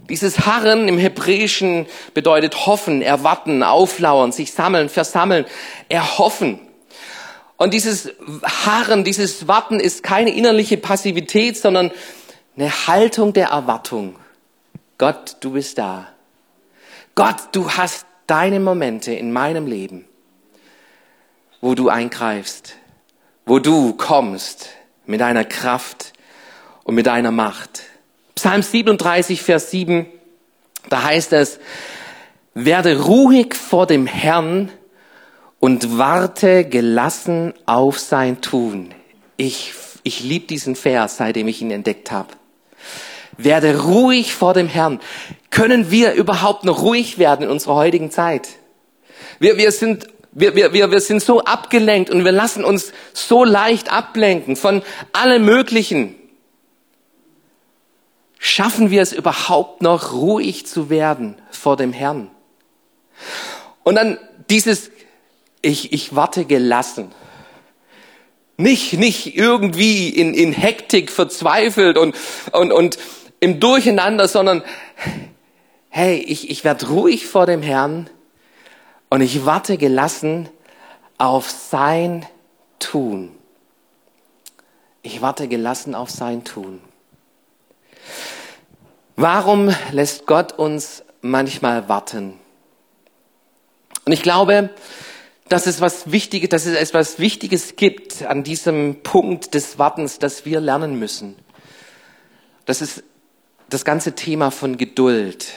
Dieses 0.07 0.45
Harren 0.45 0.87
im 0.87 0.99
Hebräischen 0.99 1.87
bedeutet 2.13 2.67
hoffen, 2.67 3.01
erwarten, 3.01 3.63
auflauern, 3.63 4.33
sich 4.33 4.51
sammeln, 4.51 4.87
versammeln, 4.87 5.45
erhoffen. 5.89 6.59
Und 7.57 7.73
dieses 7.73 8.11
Harren, 8.43 9.03
dieses 9.03 9.47
Warten 9.47 9.79
ist 9.79 10.03
keine 10.03 10.29
innerliche 10.29 10.77
Passivität, 10.77 11.57
sondern 11.57 11.91
eine 12.57 12.87
Haltung 12.87 13.33
der 13.33 13.47
Erwartung. 13.47 14.15
Gott, 14.97 15.37
du 15.41 15.51
bist 15.51 15.77
da. 15.77 16.07
Gott, 17.15 17.49
du 17.51 17.69
hast 17.71 18.05
deine 18.27 18.59
Momente 18.59 19.13
in 19.13 19.31
meinem 19.31 19.67
Leben, 19.67 20.05
wo 21.61 21.75
du 21.75 21.89
eingreifst, 21.89 22.75
wo 23.45 23.59
du 23.59 23.93
kommst 23.93 24.69
mit 25.05 25.21
deiner 25.21 25.45
Kraft 25.45 26.13
und 26.83 26.95
mit 26.95 27.07
deiner 27.07 27.31
Macht. 27.31 27.83
Psalm 28.35 28.61
37, 28.61 29.41
Vers 29.41 29.71
7, 29.71 30.05
da 30.89 31.03
heißt 31.03 31.33
es, 31.33 31.59
werde 32.53 33.03
ruhig 33.03 33.53
vor 33.53 33.85
dem 33.85 34.07
Herrn 34.07 34.71
und 35.59 35.97
warte 35.97 36.65
gelassen 36.65 37.53
auf 37.65 37.99
sein 37.99 38.41
Tun. 38.41 38.93
Ich, 39.37 39.73
ich 40.03 40.21
liebe 40.21 40.47
diesen 40.47 40.75
Vers, 40.75 41.17
seitdem 41.17 41.47
ich 41.47 41.61
ihn 41.61 41.71
entdeckt 41.71 42.11
habe. 42.11 42.29
Werde 43.37 43.83
ruhig 43.83 44.33
vor 44.33 44.53
dem 44.53 44.67
Herrn. 44.67 44.99
Können 45.49 45.91
wir 45.91 46.13
überhaupt 46.13 46.63
noch 46.63 46.81
ruhig 46.81 47.17
werden 47.17 47.43
in 47.43 47.49
unserer 47.49 47.75
heutigen 47.75 48.11
Zeit? 48.11 48.47
Wir, 49.39 49.57
wir 49.57 49.71
sind 49.71 50.07
wir, 50.37 50.53
wir, 50.53 50.73
wir, 50.73 50.99
sind 50.99 51.23
so 51.23 51.45
abgelenkt 51.45 52.09
und 52.09 52.25
wir 52.25 52.33
lassen 52.33 52.65
uns 52.65 52.91
so 53.13 53.45
leicht 53.45 53.89
ablenken 53.89 54.57
von 54.57 54.83
allem 55.13 55.45
Möglichen. 55.45 56.13
Schaffen 58.37 58.91
wir 58.91 59.01
es 59.01 59.13
überhaupt 59.13 59.81
noch, 59.81 60.11
ruhig 60.11 60.67
zu 60.67 60.89
werden 60.89 61.35
vor 61.51 61.77
dem 61.77 61.93
Herrn? 61.93 62.29
Und 63.83 63.95
dann 63.95 64.19
dieses, 64.49 64.91
ich, 65.61 65.93
ich 65.93 66.15
warte 66.15 66.43
gelassen. 66.43 67.13
Nicht, 68.57 68.93
nicht 68.93 69.37
irgendwie 69.37 70.09
in, 70.09 70.33
in 70.33 70.51
Hektik 70.51 71.11
verzweifelt 71.11 71.97
und, 71.97 72.15
und, 72.51 72.73
und 72.73 72.97
im 73.39 73.59
Durcheinander, 73.59 74.27
sondern 74.27 74.63
hey, 75.89 76.17
ich, 76.17 76.49
ich 76.49 76.63
werde 76.63 76.87
ruhig 76.87 77.25
vor 77.25 77.45
dem 77.45 77.61
Herrn 77.61 78.09
und 79.09 79.21
ich 79.21 79.45
warte 79.45 79.77
gelassen 79.77 80.49
auf 81.17 81.49
sein 81.49 82.25
Tun. 82.79 83.31
Ich 85.03 85.21
warte 85.21 85.47
gelassen 85.47 85.95
auf 85.95 86.09
sein 86.09 86.43
Tun. 86.43 86.81
Warum 89.15 89.73
lässt 89.91 90.25
Gott 90.25 90.51
uns 90.53 91.03
manchmal 91.21 91.87
warten? 91.87 92.33
Und 94.05 94.11
ich 94.11 94.21
glaube, 94.21 94.71
dass 95.47 95.67
es 95.67 95.79
was 95.79 96.11
Wichtiges, 96.11 96.49
dass 96.49 96.65
es 96.65 96.75
etwas 96.75 97.19
Wichtiges 97.19 97.75
gibt 97.75 98.23
an 98.23 98.43
diesem 98.43 99.01
Punkt 99.03 99.53
des 99.53 99.79
Wartens, 99.79 100.19
das 100.19 100.45
wir 100.45 100.59
lernen 100.59 100.99
müssen. 100.99 101.35
Das 102.65 102.81
ist 102.81 103.03
das 103.69 103.85
ganze 103.85 104.13
Thema 104.13 104.51
von 104.51 104.77
Geduld. 104.77 105.47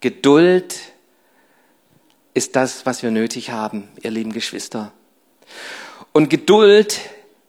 Geduld 0.00 0.74
ist 2.34 2.56
das, 2.56 2.84
was 2.86 3.02
wir 3.02 3.10
nötig 3.10 3.50
haben, 3.50 3.88
ihr 4.02 4.10
lieben 4.10 4.32
Geschwister. 4.32 4.92
Und 6.12 6.28
Geduld 6.28 7.00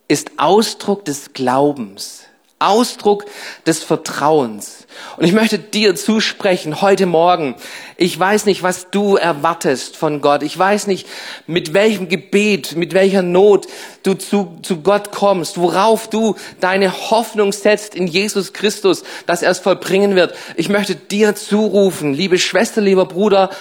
ist 0.08 0.32
Ausdruck 0.38 1.06
des 1.06 1.34
Glaubens. 1.34 2.27
Ausdruck 2.60 3.26
des 3.68 3.84
Vertrauens. 3.84 4.88
Und 5.18 5.26
ich 5.26 5.32
möchte 5.32 5.60
dir 5.60 5.96
zusprechen 5.96 6.82
heute 6.82 7.06
Morgen. 7.06 7.56
Ich 7.98 8.18
weiß 8.18 8.46
nicht, 8.46 8.64
was 8.64 8.90
du 8.90 9.16
erwartest 9.16 9.96
von 9.96 10.22
Gott. 10.22 10.42
Ich 10.42 10.58
weiß 10.58 10.88
nicht, 10.88 11.08
mit 11.46 11.76
welchem 11.76 12.10
Gebet, 12.10 12.76
mit 12.76 12.94
welcher 12.94 13.22
Not 13.22 13.68
du 14.02 14.16
zu, 14.16 14.58
zu 14.64 14.82
Gott 14.82 15.12
kommst, 15.12 15.60
worauf 15.60 16.10
du 16.10 16.36
deine 16.60 16.92
Hoffnung 17.12 17.52
setzt 17.52 17.94
in 17.94 18.08
Jesus 18.08 18.54
Christus, 18.54 19.04
dass 19.28 19.44
er 19.44 19.52
es 19.52 19.60
vollbringen 19.60 20.16
wird. 20.16 20.36
Ich 20.56 20.70
möchte 20.70 20.96
dir 20.96 21.36
zurufen, 21.36 22.14
liebe 22.14 22.40
Schwester, 22.40 22.82
lieber 22.82 23.06
Bruder, 23.06 23.52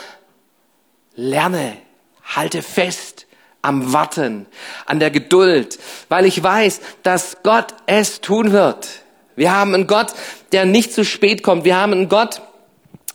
lerne, 1.16 1.76
halte 2.24 2.62
fest 2.62 3.25
am 3.66 3.92
Warten, 3.92 4.46
an 4.86 5.00
der 5.00 5.10
Geduld, 5.10 5.78
weil 6.08 6.24
ich 6.24 6.42
weiß, 6.42 6.80
dass 7.02 7.38
Gott 7.42 7.74
es 7.86 8.20
tun 8.20 8.52
wird. 8.52 8.88
Wir 9.34 9.54
haben 9.54 9.74
einen 9.74 9.86
Gott, 9.86 10.14
der 10.52 10.64
nicht 10.64 10.92
zu 10.92 11.04
spät 11.04 11.42
kommt. 11.42 11.64
Wir 11.64 11.76
haben 11.76 11.92
einen 11.92 12.08
Gott, 12.08 12.40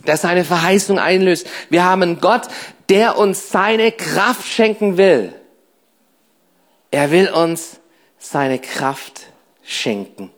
der 0.06 0.18
seine 0.18 0.46
Verheißung 0.46 1.00
einlöst. 1.00 1.48
Wir 1.70 1.84
haben 1.84 2.04
einen 2.04 2.22
Gott, 2.22 2.44
der 2.90 3.18
uns 3.18 3.50
seine 3.50 3.92
Kraft 3.92 4.48
schenken 4.48 4.98
will. 4.98 5.34
Er 6.92 7.10
will 7.12 7.30
uns 7.30 7.80
seine 8.20 8.60
Kraft 8.60 9.22
schenken. 9.64 10.32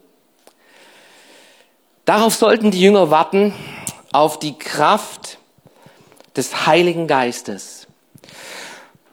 Darauf 2.05 2.36
sollten 2.36 2.72
die 2.72 2.82
Jünger 2.82 3.10
warten, 3.10 3.53
auf 4.12 4.38
die 4.39 4.58
Kraft 4.58 5.39
des 6.36 6.65
Heiligen 6.67 7.08
Geistes. 7.08 7.82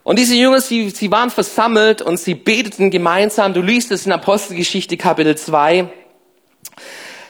Und 0.03 0.19
diese 0.19 0.35
Jünger, 0.35 0.61
sie, 0.61 0.89
sie 0.91 1.11
waren 1.11 1.31
versammelt 1.31 2.01
und 2.01 2.19
sie 2.19 2.35
beteten 2.35 2.91
gemeinsam. 2.91 3.53
Du 3.53 3.61
liest 3.61 3.91
es 3.91 4.07
in 4.07 4.13
Apostelgeschichte 4.13 4.97
Kapitel 4.97 5.37
2. 5.37 5.89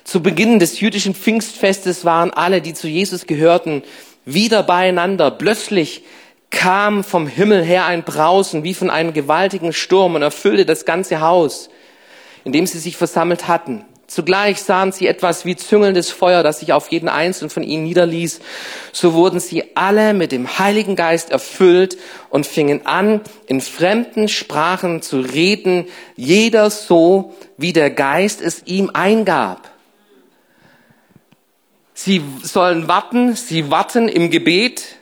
Zu 0.05 0.23
Beginn 0.23 0.61
des 0.61 0.81
jüdischen 0.81 1.15
Pfingstfestes 1.15 2.05
waren 2.05 2.31
alle, 2.31 2.62
die 2.62 2.75
zu 2.75 2.87
Jesus 2.87 3.27
gehörten, 3.27 3.83
wieder 4.25 4.62
beieinander. 4.62 5.33
Plötzlich 5.33 6.05
kam 6.50 7.03
vom 7.03 7.27
Himmel 7.27 7.65
her 7.65 7.87
ein 7.87 8.05
Brausen 8.05 8.62
wie 8.62 8.75
von 8.75 8.91
einem 8.91 9.12
gewaltigen 9.12 9.73
Sturm 9.73 10.15
und 10.15 10.23
erfüllte 10.23 10.65
das 10.65 10.85
ganze 10.85 11.21
Haus, 11.21 11.71
in 12.45 12.53
dem 12.53 12.67
sie 12.67 12.79
sich 12.79 12.97
versammelt 12.97 13.49
hatten. 13.49 13.85
Zugleich 14.11 14.61
sahen 14.61 14.90
sie 14.90 15.07
etwas 15.07 15.45
wie 15.45 15.55
züngelndes 15.55 16.11
Feuer, 16.11 16.43
das 16.43 16.59
sich 16.59 16.73
auf 16.73 16.90
jeden 16.90 17.09
einzelnen 17.09 17.49
von 17.49 17.62
ihnen 17.62 17.85
niederließ. 17.85 18.40
So 18.90 19.14
wurden 19.14 19.38
sie 19.38 19.76
alle 19.76 20.14
mit 20.14 20.33
dem 20.33 20.59
Heiligen 20.59 20.97
Geist 20.97 21.31
erfüllt 21.31 21.97
und 22.29 22.45
fingen 22.45 22.87
an, 22.87 23.21
in 23.47 23.61
fremden 23.61 24.26
Sprachen 24.26 25.00
zu 25.00 25.21
reden, 25.21 25.87
jeder 26.17 26.71
so, 26.71 27.37
wie 27.57 27.73
der 27.73 27.90
Geist 27.90 28.40
es 28.40 28.62
ihm 28.67 28.90
eingab. 28.93 29.71
Sie 31.95 32.21
sollen 32.43 32.88
warten, 32.88 33.37
sie 33.37 33.71
warten 33.71 34.09
im 34.09 34.33
Gebet, 34.33 34.97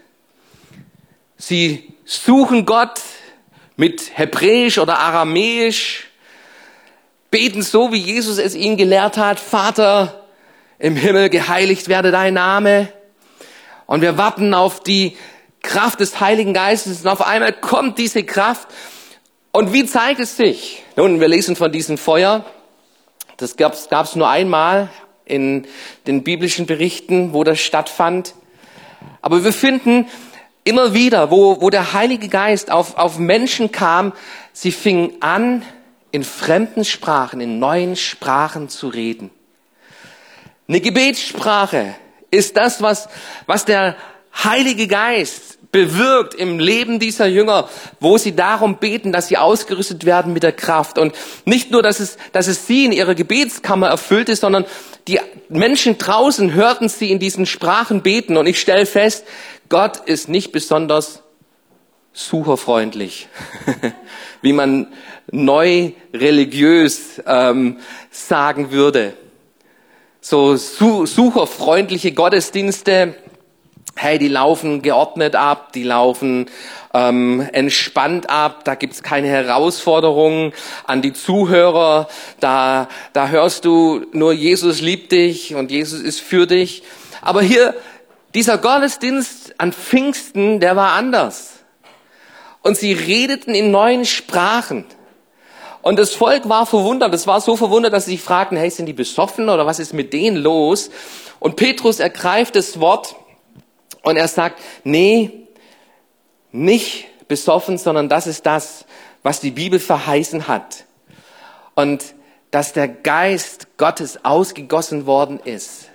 sie 1.39 1.95
suchen 2.05 2.67
Gott 2.67 3.01
mit 3.75 4.19
Hebräisch 4.19 4.77
oder 4.77 4.99
Aramäisch, 4.99 6.08
beten 7.31 7.63
so, 7.63 7.93
wie 7.93 7.99
Jesus 7.99 8.39
es 8.39 8.55
ihnen 8.55 8.77
gelehrt 8.77 9.17
hat, 9.17 9.39
Vater 9.39 10.25
im 10.79 10.97
Himmel, 10.97 11.29
geheiligt 11.29 11.89
werde 11.89 12.11
dein 12.11 12.35
Name. 12.35 12.89
Und 13.87 14.01
wir 14.01 14.17
warten 14.17 14.55
auf 14.55 14.81
die 14.81 15.17
Kraft 15.63 16.01
des 16.01 16.21
Heiligen 16.21 16.55
Geistes 16.55 17.03
und 17.03 17.09
auf 17.09 17.27
einmal 17.27 17.53
kommt 17.53 17.99
diese 17.99 18.23
Kraft. 18.23 18.69
Und 19.51 19.73
wie 19.73 19.87
zeigt 19.87 20.21
es 20.21 20.37
sich? 20.37 20.83
Nun, 20.97 21.21
wir 21.21 21.29
lesen 21.29 21.57
von 21.57 21.73
diesem 21.73 21.99
Feuer. 21.99 22.45
Das 23.39 23.57
gab 23.57 23.75
es 23.75 24.15
nur 24.15 24.29
einmal 24.29 24.89
in 25.25 25.67
den 26.07 26.23
biblischen 26.23 26.67
Berichten, 26.67 27.33
wo 27.33 27.45
das 27.45 27.61
stattfand. 27.61 28.35
Aber 29.21 29.45
wir 29.45 29.53
finden 29.53 30.07
immer 30.65 30.95
wieder, 30.95 31.31
wo, 31.31 31.61
wo 31.61 31.71
der 31.71 31.93
Heilige 31.93 32.29
Geist 32.29 32.71
auf, 32.71 32.97
auf 32.97 33.19
Menschen 33.19 33.73
kam, 33.73 34.13
sie 34.53 34.73
fingen 34.73 35.15
an, 35.21 35.63
in 36.11 36.25
fremden 36.25 36.85
Sprachen, 36.85 37.41
in 37.41 37.59
neuen 37.59 37.97
Sprachen 37.97 38.69
zu 38.69 38.89
reden. 38.89 39.31
Eine 40.69 40.81
Gebetssprache 40.81 41.95
ist 42.31 42.57
das, 42.57 42.83
was, 42.83 43.09
was 43.47 43.65
der 43.65 43.97
Heilige 44.45 44.87
Geist 44.87 45.59
bewirkt 45.73 46.35
im 46.35 46.59
Leben 46.59 46.99
dieser 46.99 47.27
Jünger, 47.27 47.69
wo 48.01 48.17
sie 48.17 48.35
darum 48.35 48.79
beten, 48.79 49.13
dass 49.13 49.29
sie 49.29 49.37
ausgerüstet 49.37 50.07
werden 50.07 50.33
mit 50.33 50.43
der 50.43 50.53
Kraft. 50.53 50.99
Und 50.99 51.15
nicht 51.45 51.71
nur, 51.71 51.83
dass 51.83 52.01
es, 52.01 52.17
dass 52.33 52.47
es 52.47 52.67
sie 52.67 52.87
in 52.87 52.93
ihrer 52.93 53.15
Gebetskammer 53.15 53.89
erfüllte, 53.89 54.35
sondern 54.35 54.65
die 55.09 55.21
Menschen 55.49 55.99
draußen 55.99 56.55
hörten 56.55 56.89
sie 56.89 57.11
in 57.11 57.19
diesen 57.19 57.47
Sprachen 57.47 58.03
beten. 58.03 58.37
Und 58.37 58.47
ich 58.47 58.61
stelle 58.61 58.87
fest, 58.87 59.25
Gott 59.69 59.99
ist 60.07 60.29
nicht 60.29 60.53
besonders 60.53 61.23
sucherfreundlich, 62.13 63.29
wie 64.43 64.53
man 64.53 64.89
neu 65.31 65.93
religiös 66.13 67.23
ähm, 67.27 67.79
sagen 68.11 68.71
würde. 68.71 69.15
So 70.21 70.57
su 70.57 71.07
sucherfreundliche 71.07 72.13
Gottesdienste, 72.13 73.15
hey, 73.97 74.19
die 74.19 74.29
laufen 74.29 74.83
geordnet 74.83 75.35
ab, 75.35 75.73
die 75.73 75.83
laufen 75.83 76.47
ähm, 76.95 77.47
entspannt 77.53 78.31
ab, 78.31 78.65
da 78.65 78.75
gibt's 78.75 79.03
keine 79.03 79.29
Herausforderungen 79.29 80.53
an 80.87 81.03
die 81.03 81.13
Zuhörer, 81.13 82.09
da, 82.41 82.89
da 83.13 83.29
hörst 83.29 83.65
du 83.65 84.07
nur, 84.13 84.33
Jesus 84.33 84.81
liebt 84.81 85.13
dich 85.13 85.55
und 85.55 85.71
Jesus 85.71 86.01
ist 86.01 86.21
für 86.21 86.47
dich. 86.47 86.83
Aber 87.21 87.43
hier, 87.43 87.75
dieser 88.35 88.59
Gottesdienst 88.59 89.55
an 89.59 89.73
Pfingsten, 89.73 90.61
der 90.61 90.77
war 90.77 90.93
anders. 90.93 91.58
Und 92.69 92.77
sie 92.77 92.93
redeten 92.93 93.55
in 93.55 93.71
neuen 93.71 94.05
Sprachen. 94.05 94.85
Und 95.81 95.99
das 95.99 96.13
Volk 96.13 96.51
war 96.51 96.67
verwundert. 96.67 97.15
Es 97.15 97.27
war 97.27 97.41
so 97.41 97.57
verwundert, 97.57 97.95
dass 97.95 98.05
sie 98.05 98.11
sich 98.11 98.21
fragten, 98.21 98.59
hey, 98.59 98.69
sind 98.69 98.85
die 98.85 98.93
besoffen 98.93 99.49
oder 99.49 99.65
was 99.65 99.79
ist 99.79 99.95
mit 99.95 100.13
denen 100.13 100.37
los? 100.37 100.91
Und 101.39 101.57
Petrus 101.57 101.99
ergreift 101.99 102.57
das 102.57 102.79
Wort 102.79 103.17
und 104.03 104.19
er 104.19 104.29
sagt, 104.29 104.61
nee, 104.85 105.47
nicht 106.53 107.07
besoffen, 107.27 107.79
sondern 107.79 108.11
das 108.11 108.27
ist 108.27 108.45
das, 108.45 108.85
was 109.23 109.41
die 109.41 109.53
Bibel 109.53 109.81
verheißen 109.81 110.47
hat. 110.47 110.85
Und 111.75 112.05
dass 112.51 112.75
der 112.75 112.89
Geist 112.89 113.79
Gottes 113.79 114.27
ausgegossen 114.27 115.07
worden 115.07 115.41
ist 115.43 115.89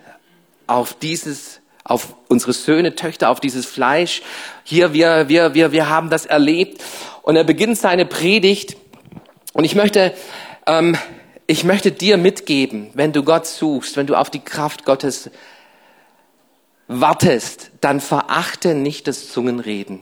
auf 0.65 0.95
dieses, 0.95 1.61
auf 1.83 2.15
unsere 2.29 2.53
Söhne, 2.53 2.95
Töchter, 2.95 3.29
auf 3.29 3.39
dieses 3.39 3.65
Fleisch. 3.65 4.21
Hier, 4.63 4.93
wir, 4.93 5.27
wir, 5.29 5.53
wir, 5.53 5.71
wir 5.71 5.89
haben 5.89 6.09
das 6.09 6.25
erlebt. 6.25 6.81
Und 7.21 7.35
er 7.35 7.43
beginnt 7.43 7.77
seine 7.77 8.05
Predigt. 8.05 8.77
Und 9.53 9.65
ich 9.65 9.75
möchte, 9.75 10.13
ähm, 10.65 10.97
ich 11.47 11.63
möchte 11.63 11.91
dir 11.91 12.17
mitgeben, 12.17 12.89
wenn 12.93 13.11
du 13.11 13.23
Gott 13.23 13.45
suchst, 13.45 13.97
wenn 13.97 14.07
du 14.07 14.15
auf 14.15 14.29
die 14.29 14.39
Kraft 14.39 14.85
Gottes 14.85 15.29
wartest, 16.87 17.71
dann 17.81 17.99
verachte 17.99 18.75
nicht 18.75 19.07
das 19.07 19.31
Zungenreden. 19.31 19.99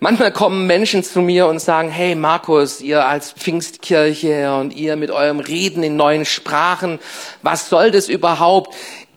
Manchmal 0.00 0.32
kommen 0.32 0.66
Menschen 0.66 1.04
zu 1.04 1.20
mir 1.20 1.46
und 1.46 1.60
sagen, 1.60 1.88
hey 1.88 2.16
Markus, 2.16 2.80
ihr 2.80 3.06
als 3.06 3.32
Pfingstkirche 3.32 4.52
und 4.56 4.74
ihr 4.74 4.96
mit 4.96 5.12
eurem 5.12 5.38
Reden 5.38 5.84
in 5.84 5.96
neuen 5.96 6.24
Sprachen, 6.24 6.98
was 7.42 7.68
soll 7.68 7.92
das 7.92 8.08
überhaupt? 8.08 8.74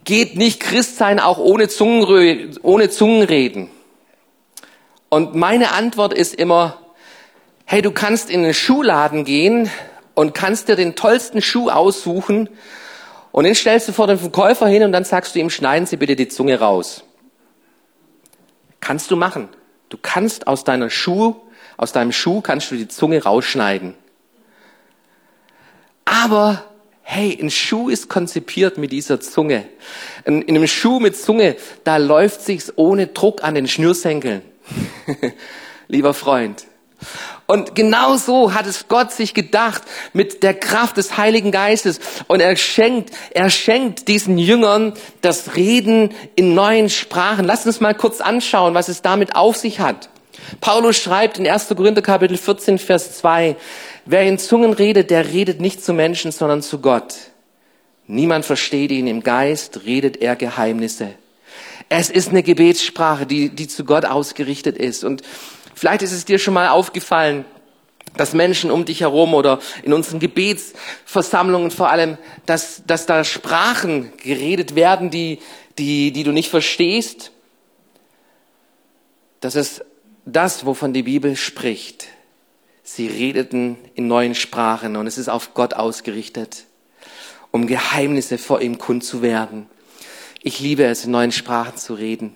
Geht 0.07 0.37
nicht 0.37 0.61
Christsein 0.61 1.19
auch 1.19 1.37
ohne, 1.37 1.67
Zungenrö 1.67 2.47
ohne 2.61 2.89
Zungenreden? 2.89 3.69
Und 5.09 5.35
meine 5.35 5.73
Antwort 5.73 6.13
ist 6.13 6.33
immer, 6.33 6.79
hey, 7.65 7.81
du 7.81 7.91
kannst 7.91 8.29
in 8.29 8.41
den 8.41 8.53
Schuhladen 8.53 9.25
gehen 9.25 9.69
und 10.13 10.33
kannst 10.33 10.69
dir 10.69 10.77
den 10.77 10.95
tollsten 10.95 11.41
Schuh 11.41 11.69
aussuchen 11.69 12.47
und 13.33 13.43
den 13.43 13.53
stellst 13.53 13.89
du 13.89 13.91
vor 13.91 14.07
den 14.07 14.17
Verkäufer 14.17 14.67
hin 14.67 14.83
und 14.83 14.93
dann 14.93 15.03
sagst 15.03 15.35
du 15.35 15.39
ihm, 15.39 15.49
schneiden 15.49 15.85
Sie 15.85 15.97
bitte 15.97 16.15
die 16.15 16.29
Zunge 16.29 16.57
raus. 16.57 17.03
Kannst 18.79 19.11
du 19.11 19.17
machen. 19.17 19.49
Du 19.89 19.97
kannst 20.01 20.47
aus 20.47 20.63
deiner 20.63 20.89
Schuh, 20.89 21.35
aus 21.75 21.91
deinem 21.91 22.13
Schuh 22.13 22.39
kannst 22.39 22.71
du 22.71 22.75
die 22.75 22.87
Zunge 22.87 23.21
rausschneiden. 23.21 23.93
Aber 26.05 26.63
hey, 27.09 27.39
ein 27.41 27.49
Schuh 27.49 27.87
ist 27.87 28.09
konzipiert 28.09 28.77
mit 28.77 28.91
dieser 28.91 29.21
Zunge. 29.21 29.63
In, 30.25 30.41
in 30.41 30.57
einem 30.57 30.67
Schuh 30.67 30.99
mit 30.99 31.15
Zunge, 31.15 31.55
da 31.85 31.95
läuft 31.95 32.41
sich's 32.41 32.73
ohne 32.75 33.07
Druck 33.07 33.45
an 33.45 33.55
den 33.55 33.69
Schnürsenkeln. 33.69 34.41
Lieber 35.87 36.13
Freund. 36.13 36.65
Und 37.45 37.75
genau 37.75 38.17
so 38.17 38.53
hat 38.53 38.67
es 38.67 38.89
Gott 38.89 39.13
sich 39.13 39.33
gedacht 39.33 39.83
mit 40.11 40.43
der 40.43 40.53
Kraft 40.53 40.97
des 40.97 41.15
Heiligen 41.15 41.53
Geistes. 41.53 42.01
Und 42.27 42.41
er 42.41 42.57
schenkt, 42.57 43.11
er 43.31 43.49
schenkt 43.49 44.09
diesen 44.09 44.37
Jüngern 44.37 44.91
das 45.21 45.55
Reden 45.55 46.13
in 46.35 46.55
neuen 46.55 46.89
Sprachen. 46.89 47.45
Lasst 47.45 47.65
uns 47.65 47.79
mal 47.79 47.95
kurz 47.95 48.19
anschauen, 48.19 48.73
was 48.73 48.89
es 48.89 49.01
damit 49.01 49.33
auf 49.33 49.55
sich 49.55 49.79
hat. 49.79 50.09
Paulus 50.59 50.97
schreibt 50.97 51.39
in 51.39 51.47
1. 51.47 51.69
Korinther 51.69 52.01
Kapitel 52.01 52.37
14, 52.37 52.77
Vers 52.79 53.17
2, 53.17 53.55
wer 54.07 54.23
in 54.23 54.39
Zungen 54.39 54.73
redet, 54.73 55.11
der 55.11 55.27
redet 55.27 55.61
nicht 55.61 55.83
zu 55.83 55.93
Menschen, 55.93 56.31
sondern 56.31 56.61
zu 56.61 56.79
Gott. 56.79 57.13
Niemand 58.07 58.45
versteht 58.45 58.91
ihn 58.91 59.07
im 59.07 59.21
Geist, 59.21 59.85
redet 59.85 60.17
er 60.17 60.35
Geheimnisse. 60.35 61.09
Es 61.89 62.09
ist 62.09 62.29
eine 62.29 62.43
Gebetssprache, 62.43 63.25
die, 63.25 63.49
die 63.49 63.67
zu 63.67 63.85
Gott 63.85 64.05
ausgerichtet 64.05 64.77
ist. 64.77 65.03
Und 65.03 65.23
Vielleicht 65.77 66.01
ist 66.01 66.11
es 66.11 66.25
dir 66.25 66.39
schon 66.39 66.55
mal 66.55 66.69
aufgefallen, 66.69 67.45
dass 68.15 68.33
Menschen 68.33 68.71
um 68.71 68.85
dich 68.85 69.01
herum 69.01 69.35
oder 69.35 69.59
in 69.83 69.93
unseren 69.93 70.19
Gebetsversammlungen 70.19 71.69
vor 71.69 71.91
allem, 71.91 72.17
dass, 72.47 72.81
dass 72.87 73.05
da 73.05 73.23
Sprachen 73.23 74.11
geredet 74.17 74.73
werden, 74.73 75.11
die, 75.11 75.37
die, 75.77 76.11
die 76.11 76.23
du 76.23 76.31
nicht 76.31 76.49
verstehst. 76.49 77.31
Das 79.39 79.55
ist 79.55 79.85
das, 80.25 80.65
wovon 80.65 80.93
die 80.93 81.03
Bibel 81.03 81.35
spricht. 81.35 82.07
Sie 82.89 83.07
redeten 83.07 83.75
in 83.95 84.07
neuen 84.07 84.33
Sprachen 84.33 84.95
und 84.95 85.07
es 85.07 85.17
ist 85.17 85.27
auf 85.27 85.53
Gott 85.53 85.73
ausgerichtet, 85.73 86.63
um 87.51 87.67
Geheimnisse 87.67 88.37
vor 88.37 88.61
ihm 88.61 88.77
kund 88.77 89.03
zu 89.03 89.21
werden. 89.21 89.67
Ich 90.41 90.61
liebe 90.61 90.85
es, 90.85 91.03
in 91.03 91.11
neuen 91.11 91.33
Sprachen 91.33 91.75
zu 91.75 91.95
reden. 91.95 92.33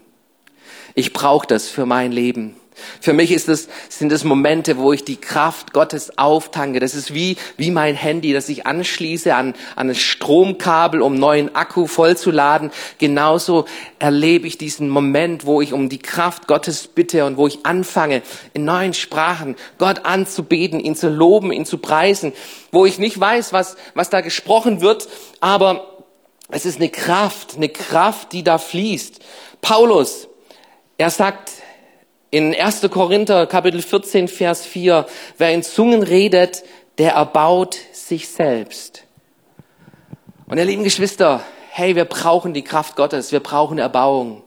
Ich 0.93 1.13
brauche 1.13 1.47
das 1.47 1.69
für 1.69 1.85
mein 1.85 2.11
Leben. 2.11 2.57
Für 2.99 3.13
mich 3.13 3.31
ist 3.31 3.49
es, 3.49 3.67
sind 3.89 4.11
es 4.11 4.23
Momente, 4.23 4.77
wo 4.77 4.93
ich 4.93 5.03
die 5.03 5.15
Kraft 5.15 5.73
Gottes 5.73 6.17
auftanke. 6.17 6.79
Das 6.79 6.93
ist 6.93 7.13
wie, 7.13 7.37
wie 7.57 7.71
mein 7.71 7.95
Handy, 7.95 8.33
das 8.33 8.49
ich 8.49 8.65
anschließe 8.65 9.33
an, 9.35 9.53
an 9.75 9.89
ein 9.89 9.95
Stromkabel, 9.95 11.01
um 11.01 11.15
neuen 11.15 11.55
Akku 11.55 11.87
vollzuladen. 11.87 12.71
Genauso 12.97 13.65
erlebe 13.99 14.47
ich 14.47 14.57
diesen 14.57 14.89
Moment, 14.89 15.45
wo 15.45 15.61
ich 15.61 15.73
um 15.73 15.89
die 15.89 15.99
Kraft 15.99 16.47
Gottes 16.47 16.87
bitte 16.87 17.25
und 17.25 17.37
wo 17.37 17.47
ich 17.47 17.65
anfange, 17.65 18.21
in 18.53 18.65
neuen 18.65 18.93
Sprachen 18.93 19.55
Gott 19.77 20.05
anzubeten, 20.05 20.79
ihn 20.79 20.95
zu 20.95 21.09
loben, 21.09 21.51
ihn 21.51 21.65
zu 21.65 21.77
preisen, 21.77 22.33
wo 22.71 22.85
ich 22.85 22.99
nicht 22.99 23.19
weiß, 23.19 23.53
was, 23.53 23.75
was 23.93 24.09
da 24.09 24.21
gesprochen 24.21 24.81
wird, 24.81 25.07
aber 25.39 25.91
es 26.49 26.65
ist 26.65 26.77
eine 26.77 26.89
Kraft, 26.89 27.55
eine 27.55 27.69
Kraft, 27.69 28.33
die 28.33 28.43
da 28.43 28.57
fließt. 28.57 29.19
Paulus, 29.61 30.27
er 30.97 31.09
sagt, 31.09 31.51
in 32.31 32.55
1. 32.55 32.89
Korinther 32.89 33.45
Kapitel 33.45 33.81
14, 33.81 34.29
Vers 34.29 34.65
4, 34.65 35.05
wer 35.37 35.51
in 35.51 35.63
Zungen 35.63 36.01
redet, 36.01 36.63
der 36.97 37.11
erbaut 37.11 37.77
sich 37.91 38.29
selbst. 38.29 39.03
Und 40.47 40.57
ihr 40.57 40.63
lieben 40.63 40.85
Geschwister, 40.85 41.41
hey, 41.71 41.95
wir 41.97 42.05
brauchen 42.05 42.53
die 42.53 42.63
Kraft 42.63 42.95
Gottes, 42.95 43.33
wir 43.33 43.41
brauchen 43.41 43.77
Erbauung. 43.77 44.43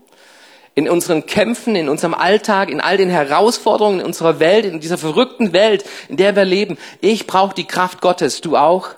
In 0.74 0.88
unseren 0.88 1.26
Kämpfen, 1.26 1.76
in 1.76 1.90
unserem 1.90 2.14
Alltag, 2.14 2.70
in 2.70 2.80
all 2.80 2.96
den 2.96 3.10
Herausforderungen 3.10 4.00
in 4.00 4.06
unserer 4.06 4.40
Welt, 4.40 4.64
in 4.64 4.80
dieser 4.80 4.98
verrückten 4.98 5.52
Welt, 5.52 5.84
in 6.08 6.16
der 6.16 6.34
wir 6.34 6.44
leben. 6.46 6.78
Ich 7.00 7.26
brauche 7.26 7.54
die 7.54 7.66
Kraft 7.66 8.00
Gottes, 8.00 8.40
du 8.40 8.56
auch. 8.56 8.88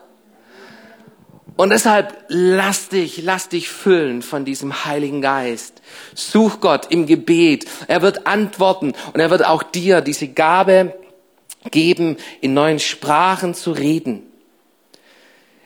Und 1.56 1.70
deshalb 1.70 2.24
lass 2.28 2.90
dich, 2.90 3.22
lass 3.22 3.48
dich 3.48 3.70
füllen 3.70 4.20
von 4.20 4.44
diesem 4.44 4.84
Heiligen 4.84 5.22
Geist. 5.22 5.80
Such 6.14 6.60
Gott 6.60 6.88
im 6.90 7.06
Gebet. 7.06 7.64
Er 7.88 8.02
wird 8.02 8.26
antworten 8.26 8.92
und 9.14 9.20
er 9.20 9.30
wird 9.30 9.44
auch 9.44 9.62
dir 9.62 10.02
diese 10.02 10.28
Gabe 10.28 10.94
geben, 11.70 12.18
in 12.42 12.52
neuen 12.52 12.78
Sprachen 12.78 13.54
zu 13.54 13.72
reden. 13.72 14.22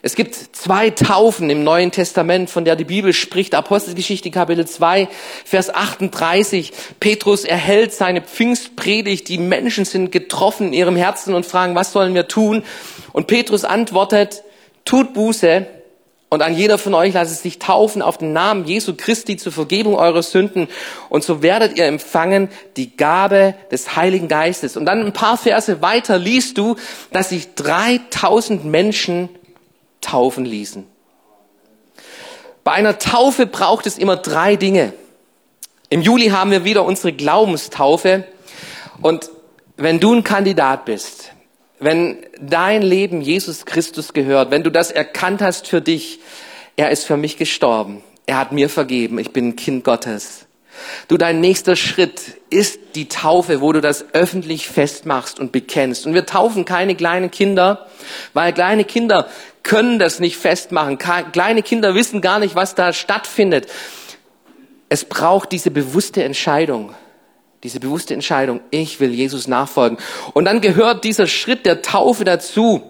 Es 0.03 0.15
gibt 0.15 0.35
zwei 0.35 0.89
Taufen 0.91 1.51
im 1.51 1.63
Neuen 1.63 1.91
Testament, 1.91 2.49
von 2.49 2.65
der 2.65 2.75
die 2.75 2.85
Bibel 2.85 3.13
spricht. 3.13 3.55
Apostelgeschichte 3.55 4.31
Kapitel 4.31 4.67
2, 4.67 5.09
Vers 5.45 5.75
38. 5.75 6.73
Petrus 7.01 7.45
erhält 7.45 7.93
seine 7.93 8.23
Pfingstpredigt. 8.23 9.29
Die 9.29 9.37
Menschen 9.37 9.85
sind 9.85 10.11
getroffen 10.11 10.69
in 10.69 10.73
ihrem 10.73 10.97
Herzen 10.97 11.35
und 11.35 11.45
fragen, 11.45 11.75
was 11.75 11.93
sollen 11.93 12.15
wir 12.15 12.29
tun? 12.29 12.63
Und 13.13 13.27
Petrus 13.27 13.65
antwortet, 13.65 14.43
tut 14.87 15.13
Buße 15.13 15.67
und 16.33 16.43
an 16.43 16.55
jeder 16.55 16.79
von 16.79 16.95
euch 16.95 17.13
lasst 17.13 17.33
es 17.33 17.43
sich 17.43 17.59
taufen 17.59 18.03
auf 18.03 18.19
den 18.19 18.33
Namen 18.33 18.65
Jesu 18.65 18.95
Christi 18.97 19.37
zur 19.37 19.51
Vergebung 19.51 19.97
eurer 19.97 20.23
Sünden. 20.23 20.69
Und 21.09 21.25
so 21.25 21.43
werdet 21.43 21.77
ihr 21.77 21.87
empfangen 21.87 22.49
die 22.77 22.97
Gabe 22.97 23.57
des 23.73 23.97
Heiligen 23.97 24.29
Geistes. 24.29 24.77
Und 24.77 24.87
dann 24.87 25.05
ein 25.05 25.13
paar 25.13 25.37
Verse 25.37 25.83
weiter 25.83 26.19
liest 26.19 26.57
du, 26.57 26.77
dass 27.13 27.31
sich 27.31 27.57
3000 27.57 28.65
Menschen 28.65 29.29
taufen 30.01 30.45
ließen. 30.45 30.87
Bei 32.63 32.73
einer 32.73 33.01
Taufe 33.01 33.47
braucht 33.47 33.87
es 33.87 33.99
immer 33.99 34.17
drei 34.17 34.55
Dinge. 34.55 34.93
Im 35.89 36.01
Juli 36.01 36.29
haben 36.29 36.53
wir 36.53 36.63
wieder 36.63 36.85
unsere 36.85 37.13
Glaubenstaufe. 37.13 38.23
Und 39.03 39.31
wenn 39.77 39.99
du 39.99 40.15
ein 40.15 40.23
Kandidat 40.23 40.85
bist, 40.85 41.33
wenn 41.81 42.19
dein 42.41 42.83
Leben 42.83 43.21
Jesus 43.23 43.65
Christus 43.65 44.13
gehört, 44.13 44.51
wenn 44.51 44.63
du 44.63 44.71
das 44.71 44.91
erkannt 44.91 45.43
hast 45.43 45.67
für 45.67 45.81
dich, 45.81 46.21
er 46.77 46.91
ist 46.91 47.05
für 47.05 47.17
mich 47.17 47.37
gestorben, 47.37 48.03
er 48.27 48.39
hat 48.39 48.53
mir 48.53 48.69
vergeben, 48.69 49.19
ich 49.19 49.33
bin 49.33 49.57
Kind 49.57 49.85
Gottes. 49.85 50.47
Du, 51.09 51.17
dein 51.17 51.41
nächster 51.41 51.77
Schritt 51.77 52.39
ist 52.49 52.79
die 52.95 53.09
Taufe, 53.09 53.61
wo 53.61 53.73
du 53.73 53.81
das 53.81 54.15
öffentlich 54.15 54.69
festmachst 54.69 55.41
und 55.41 55.53
bekennst. 55.53 56.07
Und 56.07 56.15
wir 56.15 56.27
taufen 56.27 56.65
keine 56.65 56.95
kleinen 56.95 57.31
Kinder, 57.31 57.87
weil 58.33 58.53
kleine 58.53 58.85
Kinder 58.85 59.29
können 59.63 59.99
das 59.99 60.21
nicht 60.21 60.37
festmachen. 60.37 60.99
Kleine 60.99 61.63
Kinder 61.63 61.95
wissen 61.95 62.21
gar 62.21 62.39
nicht, 62.39 62.55
was 62.55 62.75
da 62.75 62.93
stattfindet. 62.93 63.69
Es 64.89 65.05
braucht 65.05 65.53
diese 65.53 65.71
bewusste 65.71 66.23
Entscheidung. 66.25 66.95
Diese 67.63 67.81
bewusste 67.81 68.15
Entscheidung, 68.15 68.61
ich 68.71 69.01
will 69.01 69.11
Jesus 69.11 69.47
nachfolgen. 69.47 69.99
Und 70.33 70.47
dann 70.47 70.61
gehört 70.61 71.05
dieser 71.05 71.27
Schritt 71.27 71.67
der 71.67 71.83
Taufe 71.83 72.25
dazu. 72.25 72.83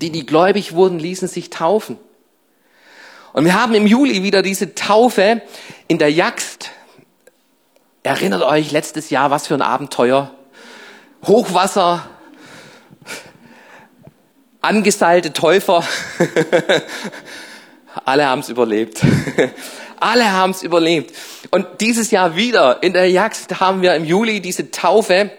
Die, 0.00 0.10
die 0.10 0.24
gläubig 0.24 0.72
wurden, 0.72 0.98
ließen 0.98 1.26
sich 1.26 1.50
taufen. 1.50 1.98
Und 3.32 3.44
wir 3.44 3.60
haben 3.60 3.74
im 3.74 3.86
Juli 3.86 4.22
wieder 4.22 4.42
diese 4.42 4.74
Taufe 4.74 5.42
in 5.88 5.98
der 5.98 6.12
Jagd. 6.12 6.70
Erinnert 8.02 8.42
euch 8.42 8.70
letztes 8.70 9.10
Jahr, 9.10 9.30
was 9.30 9.46
für 9.48 9.54
ein 9.54 9.62
Abenteuer. 9.62 10.30
Hochwasser, 11.26 12.08
angeseilte 14.60 15.32
Täufer. 15.32 15.82
Alle 18.04 18.26
haben 18.26 18.40
es 18.40 18.48
überlebt. 18.48 19.00
Alle 20.00 20.32
haben 20.32 20.50
es 20.50 20.62
überlebt. 20.62 21.14
Und 21.50 21.66
dieses 21.80 22.10
Jahr 22.10 22.36
wieder 22.36 22.82
in 22.82 22.92
der 22.92 23.10
Jagd 23.10 23.60
haben 23.60 23.82
wir 23.82 23.94
im 23.94 24.04
Juli 24.04 24.40
diese 24.40 24.70
Taufe. 24.70 25.30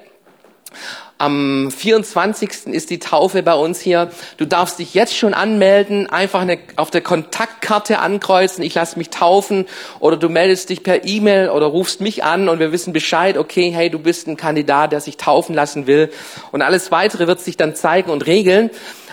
Am 1.22 1.70
24. 1.70 2.68
ist 2.68 2.90
die 2.90 3.00
Taufe 3.00 3.44
bei 3.44 3.54
uns 3.54 3.82
hier. 3.82 4.10
Du 4.38 4.46
darfst 4.46 4.80
dich 4.80 4.94
jetzt 4.94 5.14
schon 5.18 5.34
anmelden, 5.34 6.10
einfach 6.10 6.40
eine, 6.40 6.60
auf 6.78 6.92
der 6.92 7.02
Kontaktkarte 7.02 8.00
ankreuzen, 8.00 8.64
ich 8.64 8.74
lasse 8.74 8.98
mich 8.98 9.10
taufen 9.10 9.66
oder 10.00 10.16
du 10.16 10.30
meldest 10.30 10.70
dich 10.70 10.82
per 10.82 11.04
E-Mail 11.04 11.50
oder 11.50 11.66
rufst 11.66 12.00
mich 12.00 12.24
an 12.24 12.48
und 12.48 12.60
wir 12.60 12.72
wissen 12.72 12.94
Bescheid, 12.94 13.38
okay, 13.38 13.70
hey, 13.70 13.90
du 13.90 14.00
bist 14.00 14.28
ein 14.28 14.38
Kandidat, 14.38 14.94
der 14.94 15.02
sich 15.02 15.18
taufen 15.18 15.54
lassen 15.54 15.88
will 15.88 16.10
und 16.54 16.62
alles 16.62 16.90
weitere 16.90 17.28
wird 17.28 17.42
sich 17.42 17.58
dann 17.58 17.76
zeigen 17.76 18.12
und 18.12 18.26
regeln. 18.26 18.70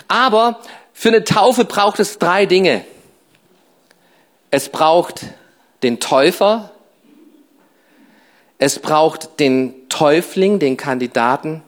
Aber 0.07 0.61
für 0.93 1.09
eine 1.09 1.25
Taufe 1.25 1.65
braucht 1.65 1.99
es 1.99 2.19
drei 2.19 2.45
Dinge. 2.45 2.85
Es 4.49 4.69
braucht 4.69 5.25
den 5.83 5.99
Täufer, 5.99 6.71
es 8.57 8.79
braucht 8.79 9.39
den 9.39 9.89
Täufling, 9.89 10.59
den 10.59 10.77
Kandidaten 10.77 11.63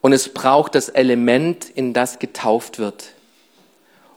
und 0.00 0.12
es 0.12 0.32
braucht 0.32 0.74
das 0.74 0.88
Element, 0.88 1.70
in 1.70 1.94
das 1.94 2.18
getauft 2.18 2.78
wird. 2.78 3.12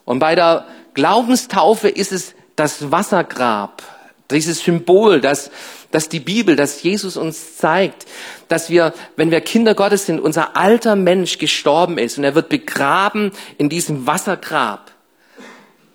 Und 0.03 0.19
bei 0.19 0.35
der 0.35 0.65
Glaubenstaufe 0.93 1.87
ist 1.87 2.11
es 2.11 2.33
das 2.55 2.91
Wassergrab, 2.91 3.83
dieses 4.31 4.59
Symbol, 4.61 5.21
das, 5.21 5.51
das 5.91 6.09
die 6.09 6.19
Bibel, 6.19 6.55
das 6.55 6.81
Jesus 6.81 7.17
uns 7.17 7.57
zeigt, 7.57 8.05
dass 8.47 8.69
wir, 8.69 8.93
wenn 9.15 9.29
wir 9.29 9.41
Kinder 9.41 9.75
Gottes 9.75 10.07
sind, 10.07 10.19
unser 10.19 10.57
alter 10.57 10.95
Mensch 10.95 11.37
gestorben 11.37 11.99
ist 11.99 12.17
und 12.17 12.23
er 12.23 12.33
wird 12.33 12.49
begraben 12.49 13.31
in 13.57 13.69
diesem 13.69 14.07
Wassergrab. 14.07 14.91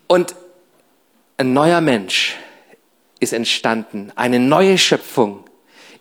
Und 0.07 0.35
ein 1.41 1.55
neuer 1.55 1.81
Mensch 1.81 2.37
ist 3.19 3.33
entstanden, 3.33 4.13
eine 4.15 4.39
neue 4.39 4.77
Schöpfung 4.77 5.45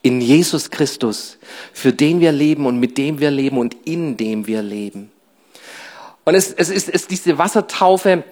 in 0.01 0.19
Jesus 0.19 0.69
Christus, 0.69 1.37
für 1.71 1.93
den 1.93 2.19
wir 2.19 2.33
leben 2.33 2.65
und 2.65 2.77
mit 2.77 2.97
dem 2.97 3.19
wir 3.19 3.31
leben 3.31 3.57
und 3.57 3.75
in 3.85 4.17
dem 4.17 4.47
wir 4.47 4.61
leben. 4.61 5.11
Und 6.25 6.35
es, 6.35 6.51
es 6.51 6.69
ist, 6.69 6.89
es 6.89 7.07
diese 7.07 7.37
Wassertaufe, 7.37 8.25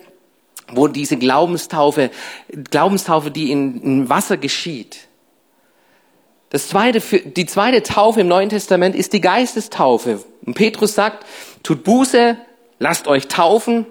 wo 0.70 0.90
diese 0.90 1.16
Glaubenstaufe, 1.16 2.12
Glaubenstaufe, 2.50 3.32
die 3.32 3.52
in, 3.52 3.82
in 3.82 4.10
Wasser 4.10 4.36
geschieht. 4.36 5.08
Das 6.50 6.68
zweite, 6.68 7.00
die 7.00 7.46
zweite 7.46 7.84
Taufe 7.84 8.20
im 8.20 8.28
Neuen 8.28 8.50
Testament 8.50 8.96
ist 8.96 9.14
die 9.14 9.22
Geistestaufe. 9.22 10.26
Und 10.46 10.56
Petrus 10.56 10.94
sagt, 10.94 11.26
tut 11.64 11.86
Buße, 11.86 12.38
lasst 12.80 13.08
euch 13.08 13.30
taufen 13.30 13.86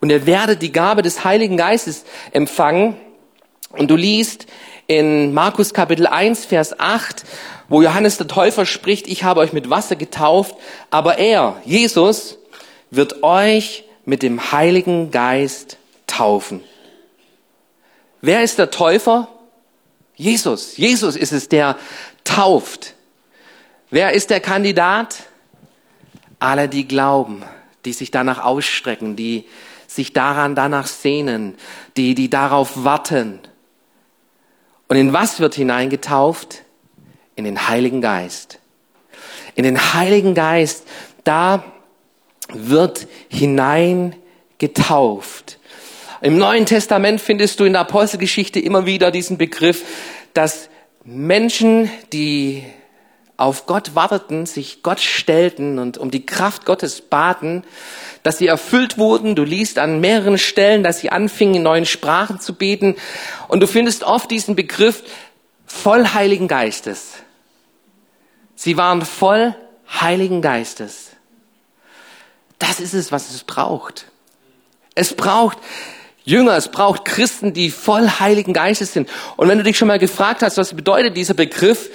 und 0.00 0.10
ihr 0.10 0.26
werdet 0.26 0.62
die 0.62 0.72
Gabe 0.72 1.02
des 1.02 1.24
Heiligen 1.24 1.56
Geistes 1.56 2.04
empfangen. 2.32 2.96
Und 3.70 3.90
du 3.90 3.96
liest 3.96 4.46
in 4.86 5.32
Markus 5.34 5.72
Kapitel 5.74 6.06
1, 6.06 6.46
Vers 6.46 6.78
8, 6.80 7.24
wo 7.68 7.82
Johannes 7.82 8.16
der 8.16 8.26
Täufer 8.26 8.66
spricht, 8.66 9.06
ich 9.06 9.22
habe 9.22 9.40
euch 9.40 9.52
mit 9.52 9.70
Wasser 9.70 9.94
getauft, 9.94 10.56
aber 10.90 11.18
er, 11.18 11.60
Jesus, 11.64 12.38
wird 12.90 13.22
euch 13.22 13.84
mit 14.04 14.22
dem 14.22 14.50
Heiligen 14.50 15.12
Geist 15.12 15.76
taufen. 16.08 16.62
Wer 18.20 18.42
ist 18.42 18.58
der 18.58 18.70
Täufer? 18.70 19.28
Jesus. 20.16 20.76
Jesus 20.76 21.14
ist 21.14 21.32
es, 21.32 21.48
der 21.48 21.76
tauft. 22.24 22.94
Wer 23.90 24.12
ist 24.12 24.30
der 24.30 24.40
Kandidat? 24.40 25.16
Alle, 26.38 26.68
die 26.68 26.88
glauben, 26.88 27.42
die 27.84 27.92
sich 27.92 28.10
danach 28.10 28.42
ausstrecken, 28.42 29.14
die 29.14 29.44
sich 29.90 30.12
daran 30.12 30.54
danach 30.54 30.86
sehnen, 30.86 31.56
die, 31.96 32.14
die 32.14 32.30
darauf 32.30 32.84
warten. 32.84 33.40
Und 34.86 34.96
in 34.96 35.12
was 35.12 35.40
wird 35.40 35.56
hineingetauft? 35.56 36.62
In 37.34 37.42
den 37.44 37.68
Heiligen 37.68 38.00
Geist. 38.00 38.60
In 39.56 39.64
den 39.64 39.92
Heiligen 39.94 40.34
Geist, 40.34 40.86
da 41.24 41.64
wird 42.52 43.08
hineingetauft. 43.28 45.58
Im 46.20 46.38
Neuen 46.38 46.66
Testament 46.66 47.20
findest 47.20 47.58
du 47.58 47.64
in 47.64 47.72
der 47.72 47.82
Apostelgeschichte 47.82 48.60
immer 48.60 48.86
wieder 48.86 49.10
diesen 49.10 49.38
Begriff, 49.38 49.82
dass 50.34 50.68
Menschen, 51.02 51.90
die 52.12 52.62
auf 53.40 53.66
Gott 53.66 53.94
warteten, 53.94 54.44
sich 54.44 54.82
Gott 54.82 55.00
stellten 55.00 55.78
und 55.78 55.96
um 55.96 56.10
die 56.10 56.26
Kraft 56.26 56.66
Gottes 56.66 57.00
baten, 57.00 57.64
dass 58.22 58.38
sie 58.38 58.46
erfüllt 58.46 58.98
wurden. 58.98 59.34
Du 59.34 59.44
liest 59.44 59.78
an 59.78 60.00
mehreren 60.00 60.38
Stellen, 60.38 60.82
dass 60.82 61.00
sie 61.00 61.10
anfingen, 61.10 61.56
in 61.56 61.62
neuen 61.62 61.86
Sprachen 61.86 62.40
zu 62.40 62.54
beten. 62.54 62.96
Und 63.48 63.60
du 63.60 63.66
findest 63.66 64.04
oft 64.04 64.30
diesen 64.30 64.56
Begriff 64.56 65.02
voll 65.66 66.08
Heiligen 66.08 66.48
Geistes. 66.48 67.12
Sie 68.54 68.76
waren 68.76 69.04
voll 69.04 69.54
Heiligen 69.88 70.42
Geistes. 70.42 71.10
Das 72.58 72.78
ist 72.78 72.92
es, 72.92 73.10
was 73.10 73.30
es 73.30 73.44
braucht. 73.44 74.06
Es 74.94 75.14
braucht 75.14 75.58
Jünger, 76.24 76.56
es 76.56 76.68
braucht 76.68 77.06
Christen, 77.06 77.54
die 77.54 77.70
voll 77.70 78.06
Heiligen 78.06 78.52
Geistes 78.52 78.92
sind. 78.92 79.08
Und 79.36 79.48
wenn 79.48 79.58
du 79.58 79.64
dich 79.64 79.78
schon 79.78 79.88
mal 79.88 79.98
gefragt 79.98 80.42
hast, 80.42 80.58
was 80.58 80.74
bedeutet 80.74 81.16
dieser 81.16 81.34
Begriff, 81.34 81.88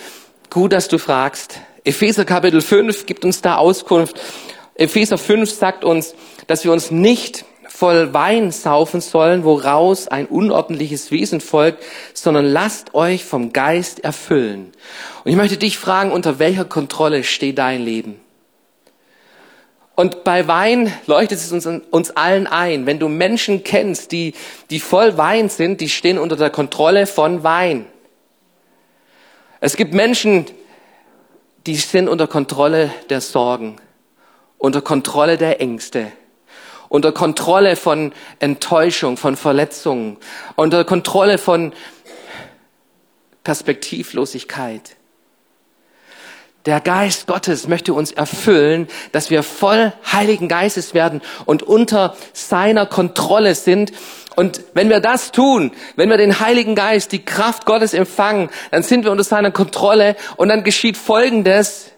gut, 0.49 0.73
dass 0.73 0.87
du 0.87 0.97
fragst. 0.97 1.59
Epheser 1.83 2.25
Kapitel 2.25 2.61
5 2.61 3.05
gibt 3.05 3.23
uns 3.23 3.41
da 3.41 3.57
Auskunft. 3.57 4.19
Epheser 4.75 5.17
5 5.17 5.49
sagt 5.49 5.83
uns, 5.83 6.15
dass 6.47 6.63
wir 6.63 6.71
uns 6.71 6.91
nicht 6.91 7.45
voll 7.67 8.13
Wein 8.13 8.51
saufen 8.51 9.01
sollen, 9.01 9.43
woraus 9.43 10.07
ein 10.07 10.27
unordentliches 10.27 11.11
Wesen 11.11 11.41
folgt, 11.41 11.83
sondern 12.13 12.45
lasst 12.45 12.93
euch 12.93 13.25
vom 13.25 13.53
Geist 13.53 14.03
erfüllen. 14.03 14.71
Und 15.23 15.31
ich 15.31 15.37
möchte 15.37 15.57
dich 15.57 15.77
fragen, 15.77 16.11
unter 16.11 16.39
welcher 16.39 16.65
Kontrolle 16.65 17.23
steht 17.23 17.57
dein 17.57 17.81
Leben? 17.81 18.19
Und 19.95 20.25
bei 20.25 20.47
Wein 20.47 20.91
leuchtet 21.07 21.39
es 21.39 21.51
uns, 21.53 21.65
uns 21.65 22.11
allen 22.11 22.47
ein. 22.47 22.85
Wenn 22.85 22.99
du 22.99 23.07
Menschen 23.07 23.63
kennst, 23.63 24.11
die, 24.11 24.33
die 24.69 24.81
voll 24.81 25.17
Wein 25.17 25.47
sind, 25.47 25.79
die 25.79 25.89
stehen 25.89 26.17
unter 26.17 26.35
der 26.35 26.49
Kontrolle 26.49 27.07
von 27.07 27.43
Wein. 27.43 27.85
Es 29.61 29.77
gibt 29.77 29.93
Menschen, 29.93 30.45
die 31.65 31.75
sind 31.75 32.09
unter 32.09 32.27
Kontrolle 32.27 32.93
der 33.09 33.21
Sorgen, 33.21 33.77
unter 34.57 34.81
Kontrolle 34.81 35.37
der 35.37 35.61
Ängste, 35.61 36.11
unter 36.89 37.11
Kontrolle 37.11 37.75
von 37.75 38.13
Enttäuschung, 38.39 39.17
von 39.17 39.35
Verletzungen, 39.35 40.17
unter 40.55 40.83
Kontrolle 40.85 41.37
von 41.37 41.73
Perspektivlosigkeit. 43.43 44.95
Der 46.65 46.81
Geist 46.81 47.27
Gottes 47.27 47.67
möchte 47.67 47.93
uns 47.93 48.11
erfüllen, 48.11 48.87
dass 49.11 49.29
wir 49.29 49.43
voll 49.43 49.93
Heiligen 50.11 50.47
Geistes 50.47 50.95
werden 50.95 51.21
und 51.45 51.61
unter 51.61 52.15
seiner 52.33 52.87
Kontrolle 52.87 53.53
sind. 53.53 53.91
Und 54.35 54.61
wenn 54.73 54.89
wir 54.89 54.99
das 54.99 55.31
tun, 55.31 55.71
wenn 55.95 56.09
wir 56.09 56.17
den 56.17 56.39
Heiligen 56.39 56.73
Geist, 56.73 57.11
die 57.11 57.23
Kraft 57.23 57.67
Gottes 57.67 57.93
empfangen, 57.93 58.49
dann 58.71 58.81
sind 58.81 59.03
wir 59.03 59.11
unter 59.11 59.23
seiner 59.23 59.51
Kontrolle 59.51 60.15
und 60.37 60.49
dann 60.49 60.63
geschieht 60.63 60.97
Folgendes. 60.97 61.91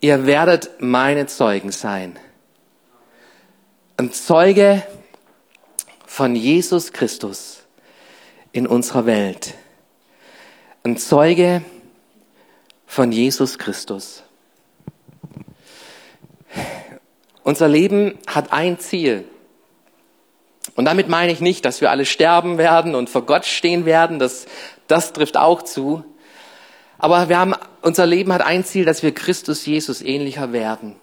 Ihr 0.00 0.26
werdet 0.26 0.70
meine 0.80 1.26
Zeugen 1.26 1.72
sein. 1.72 2.18
Ein 3.96 4.12
Zeuge 4.12 4.82
von 6.06 6.36
Jesus 6.36 6.92
Christus 6.92 7.62
in 8.52 8.66
unserer 8.66 9.06
Welt. 9.06 9.54
Ein 10.82 10.98
Zeuge 10.98 11.62
von 12.86 13.10
Jesus 13.10 13.58
Christus. 13.58 14.22
Unser 17.42 17.68
Leben 17.68 18.18
hat 18.26 18.52
ein 18.52 18.78
Ziel. 18.78 19.24
Und 20.74 20.84
damit 20.84 21.08
meine 21.08 21.32
ich 21.32 21.40
nicht, 21.40 21.64
dass 21.64 21.80
wir 21.80 21.90
alle 21.90 22.04
sterben 22.04 22.58
werden 22.58 22.94
und 22.94 23.08
vor 23.08 23.24
Gott 23.24 23.46
stehen 23.46 23.86
werden. 23.86 24.18
Das, 24.18 24.46
das 24.88 25.14
trifft 25.14 25.38
auch 25.38 25.62
zu. 25.62 26.04
Aber 26.98 27.28
wir 27.28 27.38
haben, 27.38 27.54
unser 27.82 28.06
Leben 28.06 28.32
hat 28.32 28.42
ein 28.42 28.64
Ziel, 28.64 28.84
dass 28.84 29.02
wir 29.02 29.12
Christus 29.12 29.66
Jesus 29.66 30.02
ähnlicher 30.02 30.52
werden. 30.52 30.96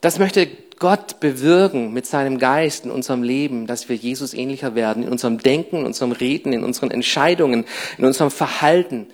Das 0.00 0.18
möchte 0.18 0.48
Gott 0.78 1.20
bewirken 1.20 1.92
mit 1.92 2.06
seinem 2.06 2.38
Geist 2.38 2.86
in 2.86 2.90
unserem 2.90 3.22
Leben, 3.22 3.66
dass 3.66 3.88
wir 3.90 3.96
Jesus 3.96 4.32
ähnlicher 4.32 4.74
werden, 4.74 5.02
in 5.02 5.10
unserem 5.10 5.38
Denken, 5.38 5.76
in 5.76 5.86
unserem 5.86 6.12
Reden, 6.12 6.54
in 6.54 6.64
unseren 6.64 6.90
Entscheidungen, 6.90 7.66
in 7.98 8.04
unserem 8.04 8.30
Verhalten 8.30 9.08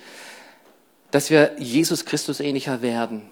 dass 1.10 1.30
wir 1.30 1.52
Jesus 1.58 2.04
Christus 2.04 2.40
ähnlicher 2.40 2.82
werden. 2.82 3.22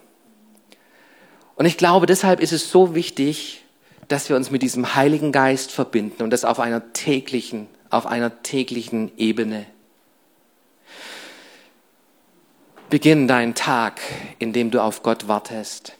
Und 1.55 1.65
ich 1.65 1.77
glaube, 1.77 2.05
deshalb 2.05 2.39
ist 2.39 2.51
es 2.51 2.71
so 2.71 2.95
wichtig, 2.95 3.63
dass 4.07 4.29
wir 4.29 4.35
uns 4.35 4.51
mit 4.51 4.61
diesem 4.61 4.95
Heiligen 4.95 5.31
Geist 5.31 5.71
verbinden 5.71 6.23
und 6.23 6.31
das 6.31 6.45
auf 6.45 6.59
einer 6.59 6.93
täglichen, 6.93 7.67
auf 7.89 8.05
einer 8.05 8.43
täglichen 8.43 9.11
Ebene. 9.17 9.65
Beginn 12.89 13.27
deinen 13.27 13.55
Tag, 13.55 13.99
indem 14.39 14.71
du 14.71 14.81
auf 14.81 15.03
Gott 15.03 15.27
wartest. 15.27 15.93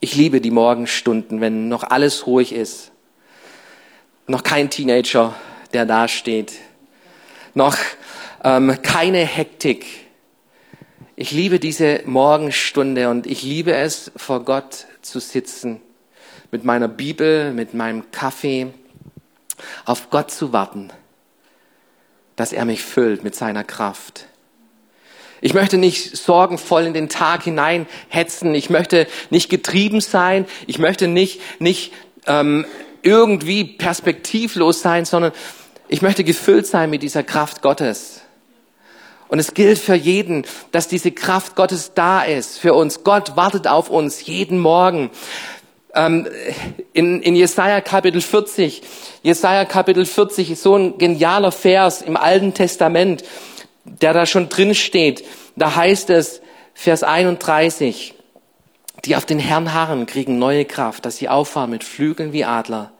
Ich 0.00 0.14
liebe 0.14 0.40
die 0.40 0.50
Morgenstunden, 0.50 1.40
wenn 1.40 1.68
noch 1.68 1.84
alles 1.84 2.26
ruhig 2.26 2.52
ist. 2.52 2.92
Noch 4.26 4.42
kein 4.42 4.70
Teenager, 4.70 5.34
der 5.72 5.86
da 5.86 6.08
steht. 6.08 6.54
Noch 7.54 7.76
ähm, 8.44 8.80
keine 8.82 9.18
Hektik 9.18 9.86
ich 11.20 11.32
liebe 11.32 11.60
diese 11.60 12.00
Morgenstunde 12.06 13.10
und 13.10 13.26
ich 13.26 13.42
liebe 13.42 13.74
es, 13.74 14.10
vor 14.16 14.42
Gott 14.42 14.86
zu 15.02 15.20
sitzen, 15.20 15.82
mit 16.50 16.64
meiner 16.64 16.88
Bibel, 16.88 17.52
mit 17.52 17.74
meinem 17.74 18.10
Kaffee, 18.10 18.68
auf 19.84 20.08
Gott 20.08 20.30
zu 20.30 20.54
warten, 20.54 20.88
dass 22.36 22.54
er 22.54 22.64
mich 22.64 22.82
füllt 22.82 23.22
mit 23.22 23.34
seiner 23.34 23.64
Kraft. 23.64 24.28
Ich 25.40 25.54
möchte 25.54 25.78
nicht 25.78 26.16
sorgenvoll 26.16 26.84
in 26.84 26.94
den 26.94 27.08
Tag 27.08 27.44
hinein 27.44 27.86
hetzen. 28.08 28.54
Ich 28.54 28.70
möchte 28.70 29.06
nicht 29.30 29.48
getrieben 29.48 30.00
sein. 30.00 30.46
Ich 30.66 30.78
möchte 30.78 31.08
nicht, 31.08 31.40
nicht 31.60 31.92
ähm, 32.26 32.66
irgendwie 33.02 33.64
perspektivlos 33.64 34.82
sein, 34.82 35.04
sondern 35.04 35.32
ich 35.88 36.02
möchte 36.02 36.24
gefüllt 36.24 36.66
sein 36.66 36.90
mit 36.90 37.02
dieser 37.02 37.22
Kraft 37.22 37.62
Gottes. 37.62 38.20
Und 39.28 39.38
es 39.38 39.54
gilt 39.54 39.78
für 39.78 39.94
jeden, 39.94 40.44
dass 40.72 40.88
diese 40.88 41.12
Kraft 41.12 41.54
Gottes 41.54 41.92
da 41.94 42.22
ist 42.22 42.58
für 42.58 42.74
uns. 42.74 43.04
Gott 43.04 43.36
wartet 43.36 43.68
auf 43.68 43.88
uns 43.88 44.26
jeden 44.26 44.58
Morgen. 44.58 45.10
Ähm, 45.94 46.28
in, 46.92 47.22
in 47.22 47.34
Jesaja 47.34 47.80
Kapitel 47.80 48.20
40, 48.20 48.82
Jesaja 49.22 49.64
Kapitel 49.64 50.04
40 50.04 50.50
ist 50.50 50.62
so 50.62 50.76
ein 50.76 50.98
genialer 50.98 51.52
Vers 51.52 52.02
im 52.02 52.16
Alten 52.16 52.54
Testament, 52.54 53.24
der 53.84 54.12
da 54.12 54.26
schon 54.26 54.48
drin 54.48 54.74
steht. 54.74 55.24
Da 55.56 55.74
heißt 55.76 56.10
es, 56.10 56.40
Vers 56.74 57.02
31, 57.02 58.14
die 59.04 59.16
auf 59.16 59.26
den 59.26 59.38
Herrn 59.38 59.72
harren, 59.74 60.06
kriegen 60.06 60.38
neue 60.38 60.64
Kraft, 60.64 61.04
dass 61.04 61.16
sie 61.16 61.28
auffahren 61.28 61.70
mit 61.70 61.84
Flügeln 61.84 62.32
wie 62.32 62.44
Adler, 62.44 62.92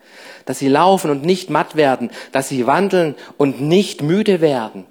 dass 0.44 0.58
sie 0.58 0.68
laufen 0.68 1.10
und 1.10 1.24
nicht 1.24 1.50
matt 1.50 1.76
werden, 1.76 2.10
dass 2.32 2.48
sie 2.48 2.66
wandeln 2.66 3.14
und 3.36 3.60
nicht 3.60 4.02
müde 4.02 4.40
werden 4.40 4.86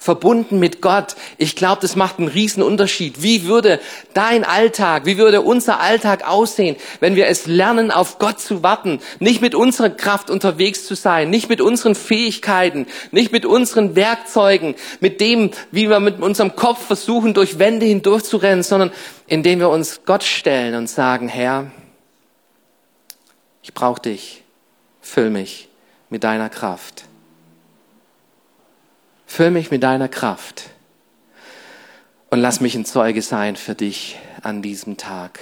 verbunden 0.00 0.58
mit 0.58 0.80
Gott. 0.80 1.14
Ich 1.36 1.54
glaube, 1.54 1.82
das 1.82 1.94
macht 1.94 2.18
einen 2.18 2.28
riesen 2.28 2.62
Unterschied. 2.62 3.22
Wie 3.22 3.44
würde 3.44 3.78
dein 4.14 4.44
Alltag, 4.44 5.04
wie 5.04 5.18
würde 5.18 5.42
unser 5.42 5.78
Alltag 5.78 6.26
aussehen, 6.26 6.76
wenn 7.00 7.16
wir 7.16 7.28
es 7.28 7.46
lernen, 7.46 7.90
auf 7.90 8.18
Gott 8.18 8.40
zu 8.40 8.62
warten, 8.62 9.00
nicht 9.18 9.42
mit 9.42 9.54
unserer 9.54 9.90
Kraft 9.90 10.30
unterwegs 10.30 10.86
zu 10.86 10.94
sein, 10.96 11.28
nicht 11.28 11.50
mit 11.50 11.60
unseren 11.60 11.94
Fähigkeiten, 11.94 12.86
nicht 13.10 13.30
mit 13.30 13.44
unseren 13.44 13.94
Werkzeugen, 13.94 14.74
mit 15.00 15.20
dem, 15.20 15.50
wie 15.70 15.90
wir 15.90 16.00
mit 16.00 16.20
unserem 16.20 16.56
Kopf 16.56 16.86
versuchen, 16.86 17.34
durch 17.34 17.58
Wände 17.58 17.84
hindurchzurennen, 17.84 18.62
sondern 18.62 18.90
indem 19.26 19.60
wir 19.60 19.68
uns 19.68 20.00
Gott 20.06 20.24
stellen 20.24 20.74
und 20.76 20.88
sagen, 20.88 21.28
Herr, 21.28 21.70
ich 23.62 23.74
brauche 23.74 24.00
dich, 24.00 24.42
füll 25.02 25.28
mich 25.28 25.68
mit 26.08 26.24
deiner 26.24 26.48
Kraft. 26.48 27.04
Füll 29.30 29.52
mich 29.52 29.70
mit 29.70 29.84
deiner 29.84 30.08
Kraft 30.08 30.70
und 32.30 32.40
lass 32.40 32.60
mich 32.60 32.74
ein 32.74 32.84
Zeuge 32.84 33.22
sein 33.22 33.54
für 33.54 33.76
dich 33.76 34.18
an 34.42 34.60
diesem 34.60 34.96
Tag. 34.96 35.38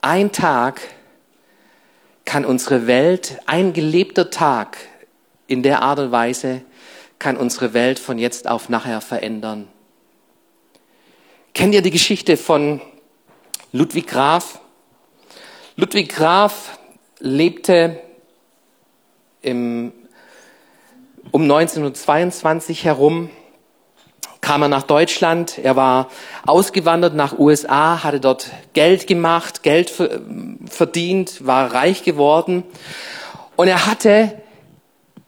Ein 0.00 0.32
Tag 0.32 0.80
kann 2.24 2.44
unsere 2.44 2.88
Welt, 2.88 3.38
ein 3.46 3.72
gelebter 3.72 4.28
Tag 4.28 4.76
in 5.46 5.62
der 5.62 5.82
Art 5.82 6.00
und 6.00 6.10
Weise 6.10 6.62
kann 7.20 7.36
unsere 7.36 7.74
Welt 7.74 8.00
von 8.00 8.18
jetzt 8.18 8.48
auf 8.48 8.68
nachher 8.68 9.00
verändern. 9.00 9.68
Kennt 11.54 11.74
ihr 11.74 11.82
die 11.82 11.92
Geschichte 11.92 12.36
von 12.36 12.80
Ludwig 13.70 14.08
Graf? 14.08 14.60
Ludwig 15.76 16.08
Graf 16.08 16.76
lebte 17.20 18.00
im, 19.42 19.92
um 21.30 21.42
1922 21.42 22.84
herum 22.84 23.30
kam 24.40 24.62
er 24.62 24.68
nach 24.68 24.82
Deutschland. 24.82 25.58
Er 25.58 25.76
war 25.76 26.08
ausgewandert 26.46 27.14
nach 27.14 27.38
USA, 27.38 28.02
hatte 28.02 28.20
dort 28.20 28.50
Geld 28.72 29.06
gemacht, 29.06 29.62
Geld 29.62 29.90
verdient, 30.68 31.46
war 31.46 31.72
reich 31.72 32.02
geworden. 32.02 32.64
Und 33.56 33.68
er 33.68 33.86
hatte 33.86 34.42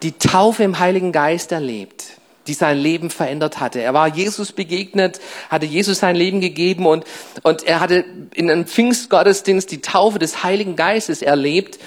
die 0.02 0.12
Taufe 0.12 0.64
im 0.64 0.80
Heiligen 0.80 1.12
Geist 1.12 1.52
erlebt, 1.52 2.04
die 2.48 2.54
sein 2.54 2.76
Leben 2.76 3.08
verändert 3.08 3.60
hatte. 3.60 3.80
Er 3.80 3.94
war 3.94 4.08
Jesus 4.08 4.52
begegnet, 4.52 5.20
hatte 5.48 5.64
Jesus 5.64 6.00
sein 6.00 6.16
Leben 6.16 6.40
gegeben 6.40 6.84
und, 6.84 7.04
und 7.42 7.62
er 7.62 7.80
hatte 7.80 8.04
in 8.34 8.50
einem 8.50 8.66
Pfingstgottesdienst 8.66 9.70
die 9.70 9.80
Taufe 9.80 10.18
des 10.18 10.42
Heiligen 10.42 10.74
Geistes 10.74 11.22
erlebt. 11.22 11.78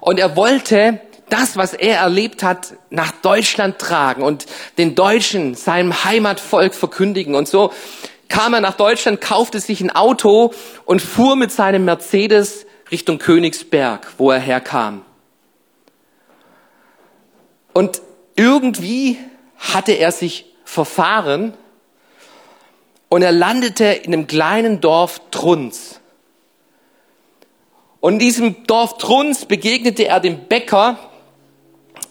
Und 0.00 0.20
er 0.20 0.36
wollte 0.36 1.00
das, 1.30 1.56
was 1.56 1.74
er 1.74 1.98
erlebt 1.98 2.42
hat, 2.42 2.74
nach 2.90 3.12
Deutschland 3.22 3.78
tragen 3.78 4.22
und 4.22 4.46
den 4.78 4.94
Deutschen, 4.94 5.54
seinem 5.54 6.04
Heimatvolk 6.04 6.74
verkündigen. 6.74 7.34
Und 7.34 7.48
so 7.48 7.72
kam 8.28 8.54
er 8.54 8.60
nach 8.60 8.76
Deutschland, 8.76 9.20
kaufte 9.20 9.60
sich 9.60 9.80
ein 9.80 9.90
Auto 9.90 10.52
und 10.84 11.00
fuhr 11.00 11.36
mit 11.36 11.50
seinem 11.50 11.84
Mercedes 11.84 12.66
Richtung 12.90 13.18
Königsberg, 13.18 14.06
wo 14.18 14.30
er 14.30 14.38
herkam. 14.38 15.02
Und 17.72 18.02
irgendwie 18.36 19.18
hatte 19.56 19.92
er 19.92 20.12
sich 20.12 20.46
verfahren 20.64 21.54
und 23.08 23.22
er 23.22 23.32
landete 23.32 23.84
in 23.84 24.12
einem 24.12 24.26
kleinen 24.26 24.80
Dorf 24.80 25.20
Trunz. 25.30 26.00
Und 28.00 28.14
in 28.14 28.18
diesem 28.18 28.66
Dorf 28.66 28.98
Trunz 28.98 29.44
begegnete 29.44 30.06
er 30.06 30.20
dem 30.20 30.46
Bäcker, 30.46 30.98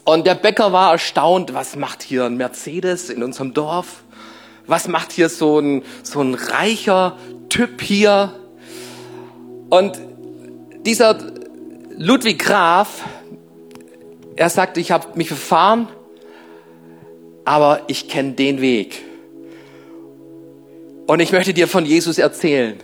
und 0.08 0.26
der 0.26 0.36
Bäcker 0.36 0.72
war 0.74 0.91
erstaunt, 0.91 1.54
was 1.54 1.76
macht 1.76 2.02
hier 2.02 2.26
ein 2.26 2.38
Mercedes 2.38 3.10
in 3.10 3.24
unserem 3.24 3.54
Dorf? 3.54 4.04
was 4.67 4.88
macht 4.88 5.13
hier 5.13 5.30
so 5.30 5.60
ein, 5.60 5.84
so 6.04 6.22
ein 6.22 6.36
reicher 6.36 7.17
Typ 7.50 7.82
hier? 7.82 8.34
Und 9.70 10.00
dieser 10.86 11.17
Ludwig 11.98 12.39
Graf, 12.39 13.04
er 14.36 14.50
sagte, 14.50 14.80
ich 14.80 14.91
habe 14.91 15.08
mich 15.15 15.30
verfahren, 15.30 15.88
aber 17.46 17.82
ich 17.88 18.08
kenne 18.10 18.34
den 18.34 18.62
Weg. 18.62 19.02
Und 21.08 21.22
ich 21.22 21.32
möchte 21.32 21.54
dir 21.54 21.67
von 21.67 21.86
Jesus 21.86 22.17
erzählen. 22.17 22.78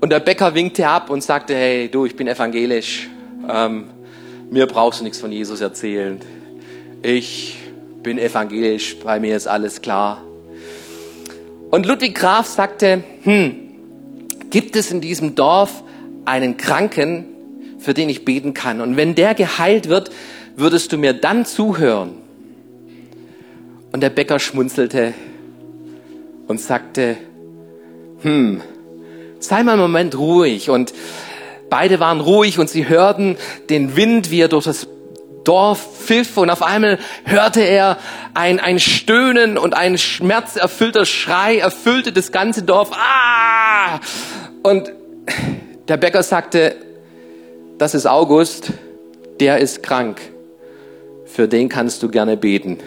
Und 0.00 0.10
der 0.10 0.20
Bäcker 0.20 0.54
winkte 0.54 0.88
ab 0.88 1.10
und 1.10 1.22
sagte, 1.22 1.54
hey, 1.54 1.88
du, 1.88 2.06
ich 2.06 2.16
bin 2.16 2.28
evangelisch. 2.28 3.08
Ähm, 3.48 3.90
mir 4.52 4.66
brauchst 4.66 5.00
du 5.00 5.04
nichts 5.04 5.18
von 5.18 5.32
Jesus 5.32 5.62
erzählen. 5.62 6.20
Ich 7.02 7.56
bin 8.02 8.18
evangelisch, 8.18 8.98
bei 8.98 9.18
mir 9.18 9.34
ist 9.34 9.46
alles 9.46 9.80
klar. 9.80 10.22
Und 11.70 11.86
Ludwig 11.86 12.14
Graf 12.14 12.46
sagte, 12.46 13.02
hm, 13.22 13.54
gibt 14.50 14.76
es 14.76 14.90
in 14.90 15.00
diesem 15.00 15.34
Dorf 15.34 15.82
einen 16.26 16.58
Kranken, 16.58 17.24
für 17.78 17.94
den 17.94 18.10
ich 18.10 18.26
beten 18.26 18.52
kann? 18.52 18.82
Und 18.82 18.98
wenn 18.98 19.14
der 19.14 19.34
geheilt 19.34 19.88
wird, 19.88 20.10
würdest 20.54 20.92
du 20.92 20.98
mir 20.98 21.14
dann 21.14 21.46
zuhören? 21.46 22.10
Und 23.90 24.02
der 24.02 24.10
Bäcker 24.10 24.38
schmunzelte 24.38 25.14
und 26.46 26.60
sagte, 26.60 27.16
hm, 28.20 28.60
sei 29.38 29.62
mal 29.62 29.72
einen 29.72 29.80
Moment 29.80 30.18
ruhig. 30.18 30.68
Und 30.68 30.92
beide 31.72 32.00
waren 32.00 32.20
ruhig 32.20 32.58
und 32.58 32.68
sie 32.68 32.86
hörten 32.86 33.38
den 33.70 33.96
Wind, 33.96 34.30
wie 34.30 34.42
er 34.42 34.48
durch 34.48 34.66
das 34.66 34.88
Dorf 35.42 36.04
pfiff 36.04 36.36
und 36.36 36.50
auf 36.50 36.62
einmal 36.62 36.98
hörte 37.24 37.62
er 37.62 37.96
ein, 38.34 38.60
ein 38.60 38.78
Stöhnen 38.78 39.56
und 39.56 39.72
ein 39.72 39.96
schmerzerfüllter 39.96 41.06
Schrei 41.06 41.56
erfüllte 41.56 42.12
das 42.12 42.30
ganze 42.30 42.62
Dorf. 42.62 42.90
Ah! 42.92 44.00
Und 44.62 44.92
der 45.88 45.96
Bäcker 45.96 46.22
sagte, 46.22 46.76
das 47.78 47.94
ist 47.94 48.04
August, 48.04 48.74
der 49.40 49.56
ist 49.56 49.82
krank. 49.82 50.20
Für 51.24 51.48
den 51.48 51.70
kannst 51.70 52.02
du 52.02 52.10
gerne 52.10 52.36
beten. 52.36 52.80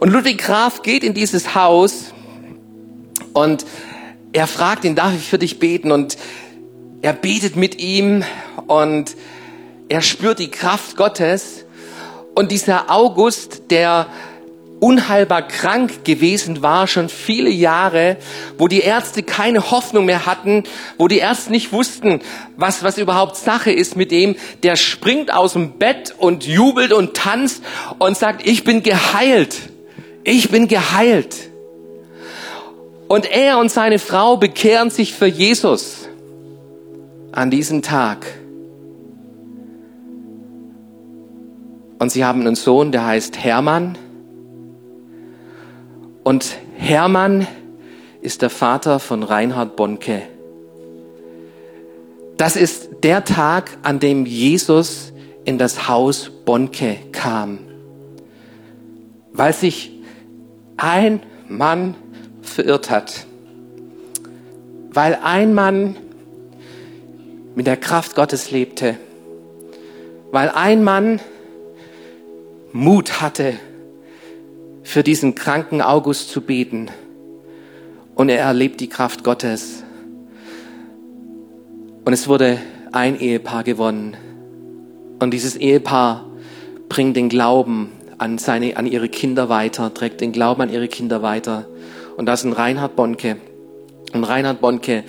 Und 0.00 0.10
Ludwig 0.10 0.38
Graf 0.38 0.82
geht 0.82 1.04
in 1.04 1.14
dieses 1.14 1.54
Haus 1.54 2.12
und 3.34 3.64
er 4.32 4.48
fragt 4.48 4.84
ihn, 4.84 4.96
darf 4.96 5.14
ich 5.14 5.28
für 5.28 5.38
dich 5.38 5.60
beten? 5.60 5.92
Und 5.92 6.16
er 7.02 7.14
betet 7.14 7.56
mit 7.56 7.80
ihm 7.80 8.24
und 8.66 9.16
er 9.88 10.02
spürt 10.02 10.38
die 10.38 10.50
Kraft 10.50 10.96
Gottes. 10.96 11.64
Und 12.34 12.52
dieser 12.52 12.90
August, 12.90 13.70
der 13.70 14.06
unheilbar 14.80 15.42
krank 15.42 16.04
gewesen 16.04 16.62
war, 16.62 16.86
schon 16.86 17.08
viele 17.08 17.50
Jahre, 17.50 18.16
wo 18.56 18.68
die 18.68 18.80
Ärzte 18.80 19.22
keine 19.22 19.70
Hoffnung 19.70 20.06
mehr 20.06 20.26
hatten, 20.26 20.64
wo 20.96 21.08
die 21.08 21.18
Ärzte 21.18 21.50
nicht 21.52 21.72
wussten, 21.72 22.20
was, 22.56 22.82
was 22.82 22.96
überhaupt 22.96 23.36
Sache 23.36 23.72
ist 23.72 23.96
mit 23.96 24.10
dem, 24.10 24.36
der 24.62 24.76
springt 24.76 25.32
aus 25.32 25.54
dem 25.54 25.72
Bett 25.72 26.14
und 26.16 26.46
jubelt 26.46 26.92
und 26.92 27.14
tanzt 27.14 27.62
und 27.98 28.16
sagt, 28.16 28.46
ich 28.46 28.64
bin 28.64 28.82
geheilt. 28.82 29.56
Ich 30.22 30.50
bin 30.50 30.68
geheilt. 30.68 31.34
Und 33.08 33.30
er 33.30 33.58
und 33.58 33.70
seine 33.70 33.98
Frau 33.98 34.36
bekehren 34.36 34.90
sich 34.90 35.14
für 35.14 35.26
Jesus 35.26 35.99
an 37.32 37.50
diesem 37.50 37.82
Tag. 37.82 38.26
Und 41.98 42.10
sie 42.10 42.24
haben 42.24 42.40
einen 42.40 42.54
Sohn, 42.54 42.92
der 42.92 43.04
heißt 43.04 43.42
Hermann. 43.42 43.98
Und 46.24 46.56
Hermann 46.76 47.46
ist 48.22 48.42
der 48.42 48.50
Vater 48.50 48.98
von 48.98 49.22
Reinhard 49.22 49.76
Bonke. 49.76 50.22
Das 52.36 52.56
ist 52.56 52.88
der 53.02 53.24
Tag, 53.24 53.76
an 53.82 54.00
dem 54.00 54.24
Jesus 54.24 55.12
in 55.44 55.58
das 55.58 55.88
Haus 55.88 56.30
Bonke 56.44 56.96
kam, 57.12 57.58
weil 59.32 59.52
sich 59.52 59.92
ein 60.76 61.20
Mann 61.48 61.94
verirrt 62.40 62.90
hat, 62.90 63.26
weil 64.90 65.18
ein 65.22 65.52
Mann 65.52 65.96
mit 67.54 67.66
der 67.66 67.76
Kraft 67.76 68.14
Gottes 68.14 68.50
lebte, 68.50 68.96
weil 70.30 70.48
ein 70.50 70.84
Mann 70.84 71.20
Mut 72.72 73.20
hatte, 73.20 73.54
für 74.82 75.02
diesen 75.02 75.34
kranken 75.34 75.82
August 75.82 76.30
zu 76.30 76.40
beten. 76.40 76.88
Und 78.14 78.28
er 78.28 78.40
erlebt 78.40 78.80
die 78.80 78.88
Kraft 78.88 79.24
Gottes. 79.24 79.82
Und 82.04 82.12
es 82.12 82.28
wurde 82.28 82.58
ein 82.92 83.18
Ehepaar 83.18 83.64
gewonnen. 83.64 84.16
Und 85.20 85.32
dieses 85.32 85.56
Ehepaar 85.56 86.26
bringt 86.88 87.16
den 87.16 87.28
Glauben 87.28 87.92
an, 88.18 88.38
seine, 88.38 88.76
an 88.76 88.86
ihre 88.86 89.08
Kinder 89.08 89.48
weiter, 89.48 89.92
trägt 89.94 90.20
den 90.20 90.32
Glauben 90.32 90.62
an 90.62 90.70
ihre 90.70 90.88
Kinder 90.88 91.22
weiter. 91.22 91.66
Und 92.16 92.26
das 92.26 92.40
ist 92.40 92.46
ein 92.46 92.52
Reinhard 92.52 92.96
Bonke. 92.96 93.36
Und 94.12 94.24
Reinhard 94.24 94.60
Bonke 94.60 95.04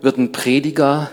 wird 0.00 0.18
ein 0.18 0.32
Prediger, 0.32 1.10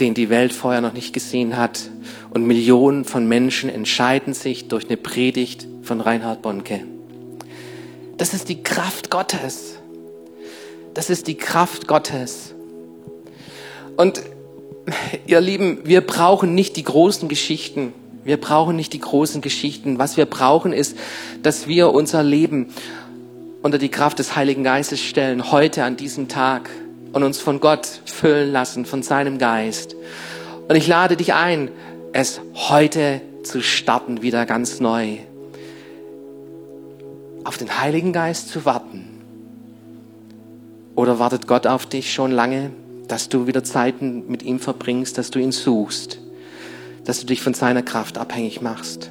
den 0.00 0.14
die 0.14 0.30
Welt 0.30 0.52
vorher 0.52 0.80
noch 0.80 0.92
nicht 0.92 1.12
gesehen 1.12 1.56
hat. 1.56 1.90
Und 2.30 2.46
Millionen 2.46 3.04
von 3.04 3.26
Menschen 3.28 3.70
entscheiden 3.70 4.34
sich 4.34 4.68
durch 4.68 4.86
eine 4.86 4.96
Predigt 4.96 5.66
von 5.82 6.00
Reinhard 6.00 6.42
Bonke. 6.42 6.84
Das 8.16 8.34
ist 8.34 8.48
die 8.48 8.62
Kraft 8.62 9.10
Gottes. 9.10 9.78
Das 10.94 11.10
ist 11.10 11.26
die 11.26 11.36
Kraft 11.36 11.88
Gottes. 11.88 12.54
Und 13.96 14.22
ihr 15.26 15.40
Lieben, 15.40 15.80
wir 15.84 16.00
brauchen 16.00 16.54
nicht 16.54 16.76
die 16.76 16.84
großen 16.84 17.28
Geschichten. 17.28 17.92
Wir 18.24 18.36
brauchen 18.36 18.76
nicht 18.76 18.92
die 18.92 19.00
großen 19.00 19.40
Geschichten. 19.40 19.98
Was 19.98 20.16
wir 20.16 20.26
brauchen 20.26 20.72
ist, 20.72 20.96
dass 21.42 21.66
wir 21.66 21.92
unser 21.92 22.22
Leben 22.22 22.68
unter 23.62 23.78
die 23.78 23.88
Kraft 23.88 24.18
des 24.18 24.36
Heiligen 24.36 24.62
Geistes 24.62 25.00
stellen, 25.00 25.50
heute 25.50 25.84
an 25.84 25.96
diesem 25.96 26.28
Tag 26.28 26.68
und 27.14 27.22
uns 27.22 27.38
von 27.38 27.60
Gott 27.60 27.86
füllen 28.04 28.52
lassen, 28.52 28.84
von 28.84 29.02
seinem 29.02 29.38
Geist. 29.38 29.94
Und 30.68 30.74
ich 30.74 30.88
lade 30.88 31.16
dich 31.16 31.32
ein, 31.32 31.70
es 32.12 32.40
heute 32.54 33.20
zu 33.44 33.62
starten, 33.62 34.20
wieder 34.20 34.46
ganz 34.46 34.80
neu. 34.80 35.18
Auf 37.44 37.56
den 37.56 37.80
Heiligen 37.80 38.12
Geist 38.12 38.48
zu 38.48 38.64
warten. 38.64 39.22
Oder 40.96 41.20
wartet 41.20 41.46
Gott 41.46 41.68
auf 41.68 41.86
dich 41.86 42.12
schon 42.12 42.32
lange, 42.32 42.70
dass 43.06 43.28
du 43.28 43.46
wieder 43.46 43.62
Zeiten 43.62 44.26
mit 44.26 44.42
ihm 44.42 44.58
verbringst, 44.58 45.16
dass 45.16 45.30
du 45.30 45.38
ihn 45.38 45.52
suchst, 45.52 46.18
dass 47.04 47.20
du 47.20 47.26
dich 47.26 47.42
von 47.42 47.54
seiner 47.54 47.82
Kraft 47.82 48.18
abhängig 48.18 48.60
machst. 48.60 49.10